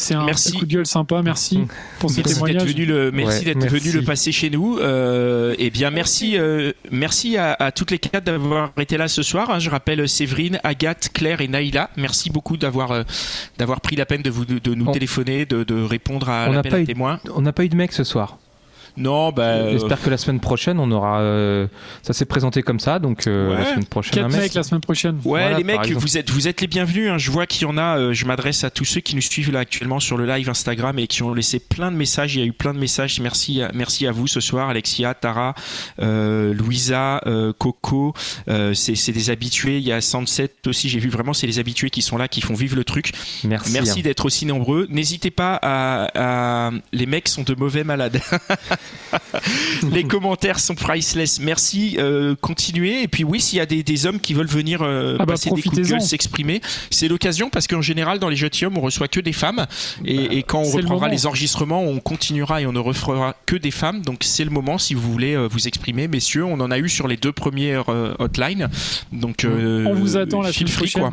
[0.00, 0.52] c'est un Merci.
[0.52, 1.20] coup de gueule sympa.
[1.22, 1.60] Merci
[1.98, 2.68] pour ce Merci d'être témoignage.
[2.68, 4.78] venu le, merci Ouais, d'être venu le passer chez nous.
[4.78, 9.22] Euh, et bien, merci, euh, merci à, à toutes les quatre d'avoir été là ce
[9.22, 9.50] soir.
[9.50, 9.58] hein.
[9.58, 11.90] Je rappelle Séverine, Agathe, Claire et Naïla.
[11.96, 13.02] Merci beaucoup d'avoir euh,
[13.58, 16.46] d'avoir pris la peine de vous de, de nous On- téléphoner, de, de répondre à
[16.48, 17.20] On n'a l'appel eu- témoins.
[17.34, 18.38] On n'a pas eu de mec ce soir.
[18.96, 19.42] Non, bah.
[19.42, 21.20] euh, J'espère que la semaine prochaine, on aura.
[21.20, 21.66] euh,
[22.02, 23.58] ça s'est présenté comme ça, donc euh, Ouais.
[23.58, 24.40] la semaine prochaine, Quatre un mec.
[24.40, 25.14] mecs la semaine prochaine.
[25.24, 25.98] Ouais, Voilà, les mecs, exemple.
[26.00, 27.10] vous êtes, vous êtes les bienvenus.
[27.10, 27.18] hein.
[27.18, 27.98] Je vois qu'il y en a.
[27.98, 30.98] euh, je m'adresse à tous ceux qui nous suivent là actuellement sur le live Instagram
[30.98, 32.34] et qui ont laissé plein de messages.
[32.34, 33.20] Il y a eu plein de messages.
[33.20, 35.54] Merci, à, merci à vous ce soir, Alexia, Tara,
[36.00, 38.12] euh, Louisa, euh, Coco.
[38.48, 39.78] Euh, c'est c'est des habitués.
[39.78, 40.88] Il y a Sunset aussi.
[40.88, 43.12] J'ai vu vraiment, c'est les habitués qui sont là, qui font vivre le truc.
[43.44, 43.72] Merci.
[43.72, 44.02] Merci hein.
[44.04, 44.86] d'être aussi nombreux.
[44.90, 48.20] N'hésitez pas à, à- Les mecs sont de mauvais malades.
[49.92, 51.40] Les commentaires sont priceless.
[51.40, 51.96] Merci.
[51.98, 53.02] euh, continuez.
[53.02, 55.32] Et puis oui, s'il y a des, des hommes qui veulent venir euh, Ah bah,
[55.34, 56.60] passer des coups de gueule, s'exprimer,
[56.90, 59.66] c'est l'occasion parce qu'en général, dans les gentilshommes, on reçoit que des femmes.
[60.04, 63.56] Et, et quand on le reprendra les enregistrements, on continuera et on ne refera que
[63.56, 64.02] des femmes.
[64.02, 66.44] Donc c'est le moment si vous voulez euh, vous exprimer, messieurs.
[66.44, 68.68] On en a eu sur les deux premières euh, hotlines.
[69.12, 71.12] Donc euh, On vous attend la free, quoi.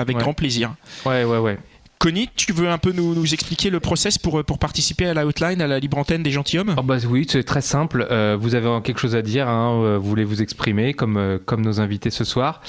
[0.00, 0.22] Avec Ouais.
[0.22, 0.74] grand plaisir.
[1.06, 1.58] Ouais, ouais, ouais.
[1.98, 5.60] Connie, tu veux un peu nous, expliquer le process pour, pour participer à la hotline,
[5.60, 8.06] à la libre antenne des gentilshommes Oh bah oui, c'est très simple.
[8.10, 11.38] Euh, vous avez quelque chose à dire, hein, euh, vous voulez vous exprimer comme, euh,
[11.44, 12.60] comme nos invités ce soir.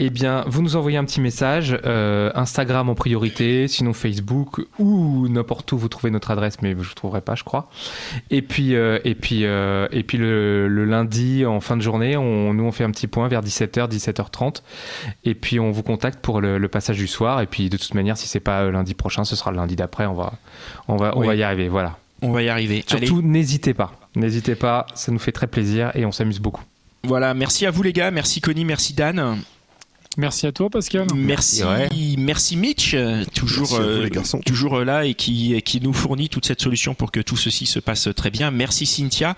[0.00, 5.28] Eh bien, vous nous envoyez un petit message, euh, Instagram en priorité, sinon Facebook ou
[5.28, 7.70] n'importe où vous trouvez notre adresse, mais je ne trouverai pas, je crois.
[8.30, 12.16] Et puis, euh, et puis, euh, et puis le, le lundi en fin de journée,
[12.16, 14.62] on, nous on fait un petit point vers 17h, 17h30,
[15.24, 17.40] et puis on vous contacte pour le, le passage du soir.
[17.40, 19.76] Et puis de toute manière, si c'est pas euh, lundi prochain, ce sera le lundi
[19.76, 20.06] d'après.
[20.06, 20.32] On va,
[20.88, 21.68] on va, on va y arriver.
[21.68, 21.96] Voilà.
[22.22, 22.84] On va y arriver.
[22.86, 23.92] Surtout, n'hésitez pas.
[24.16, 26.62] N'hésitez pas, ça nous fait très plaisir et on s'amuse beaucoup.
[27.02, 29.38] Voilà, merci à vous les gars, merci Connie, merci Dan,
[30.16, 31.06] Merci à toi, Pascal.
[31.14, 31.88] merci, Ouais.
[32.18, 32.94] merci Mitch,
[33.34, 34.40] toujours, Merci euh, les garçons.
[34.44, 38.08] toujours là et qui, nous fournit toute cette solution pour que tout ceci se passe
[38.14, 38.50] très bien.
[38.50, 39.34] Merci Cynthia,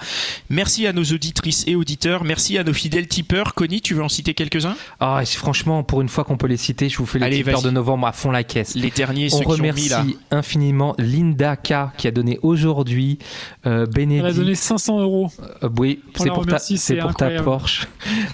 [0.51, 3.55] merci à nos auditrices et auditeurs, merci à nos fidèles tipeurs.
[3.55, 4.77] Connie, tu veux en citer quelques-uns?
[5.01, 7.55] Ah, franchement, pour une fois qu'on peut les citer, je vous fais les Allez, tipeurs
[7.61, 7.65] vas-y.
[7.65, 8.75] de novembre à fond la caisse.
[8.75, 10.05] Les derniers, On ceux qui ont mis remercie là.
[10.31, 13.19] infiniment Linda K qui a donné aujourd'hui,
[13.67, 15.31] euh, Elle a donné 500 euros.
[15.63, 17.31] Euh, oui, c'est pour, ta, remercie, c'est c'est pour ta.
[17.43, 17.87] Porsche.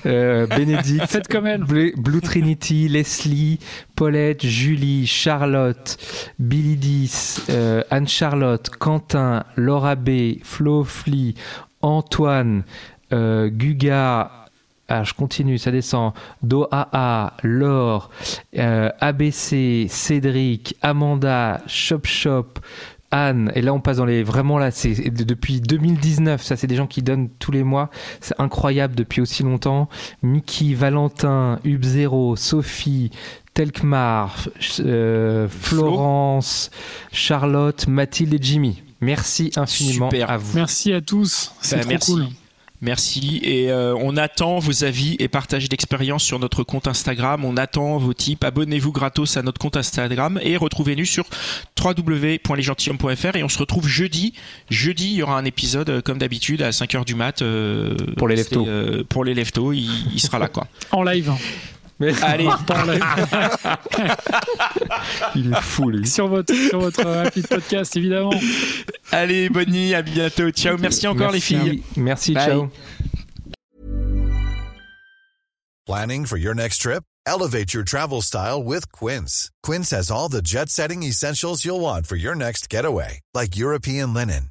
[0.07, 1.07] Euh, Bénédicte.
[1.09, 1.65] Faites comme elle.
[1.65, 3.59] Blue, Blue Trinity, Leslie,
[3.95, 5.99] Paulette, Julie, Charlotte,
[6.39, 11.35] Billy 10, euh, Anne-Charlotte, Quentin, Laura B, Flo Fli,
[11.83, 12.65] Antoine,
[13.13, 14.31] euh, Guga,
[14.89, 16.15] ah, je continue, ça descend.
[16.43, 18.09] Doaa, Laure,
[18.57, 22.61] euh, ABC, Cédric, Amanda, Shop Shop,
[23.13, 23.53] Anne.
[23.55, 24.23] Et là, on passe dans les.
[24.25, 26.43] Vraiment, là, c'est de- depuis 2019.
[26.43, 27.91] Ça, c'est des gens qui donnent tous les mois.
[28.21, 29.89] C'est incroyable depuis aussi longtemps.
[30.23, 33.11] Mickey, Valentin, Hub0, Sophie,
[33.55, 34.49] Telkmar,
[34.81, 36.71] euh, Florence,
[37.13, 38.83] Charlotte, Mathilde et Jimmy.
[39.01, 40.31] Merci infiniment Super.
[40.31, 40.57] à vous.
[40.57, 41.53] Merci à tous.
[41.61, 42.13] C'est Bah, trop merci.
[42.13, 42.27] cool.
[42.83, 47.45] Merci et euh, on attend vos avis et partages d'expérience sur notre compte Instagram.
[47.45, 48.45] On attend vos tips.
[48.45, 51.25] Abonnez-vous gratos à notre compte Instagram et retrouvez-nous sur
[51.81, 54.35] www.lesgentilhommes.fr et on se retrouve jeudi.
[54.71, 57.41] Jeudi, il y aura un épisode euh, comme d'habitude à 5h du mat.
[57.43, 58.67] euh, Pour les leftos.
[58.67, 60.67] euh, pour les leftos, il, il sera là quoi.
[60.91, 61.31] En live.
[62.23, 63.05] Allez, Pas en live.
[65.35, 66.07] Il est fou, lui.
[66.07, 68.33] sur votre, sur votre rapide podcast, évidemment.
[69.11, 70.51] allez, bonne nuit, à bientôt.
[70.51, 71.55] Ciao, merci encore Merci.
[71.55, 71.83] les filles.
[71.97, 72.45] Merci, Bye.
[72.47, 72.71] ciao.
[75.87, 77.03] Planning for your next trip?
[77.27, 79.51] Elevate your travel style with Quince.
[79.63, 84.13] Quince has all the jet setting essentials you'll want for your next getaway, like European
[84.15, 84.51] linen,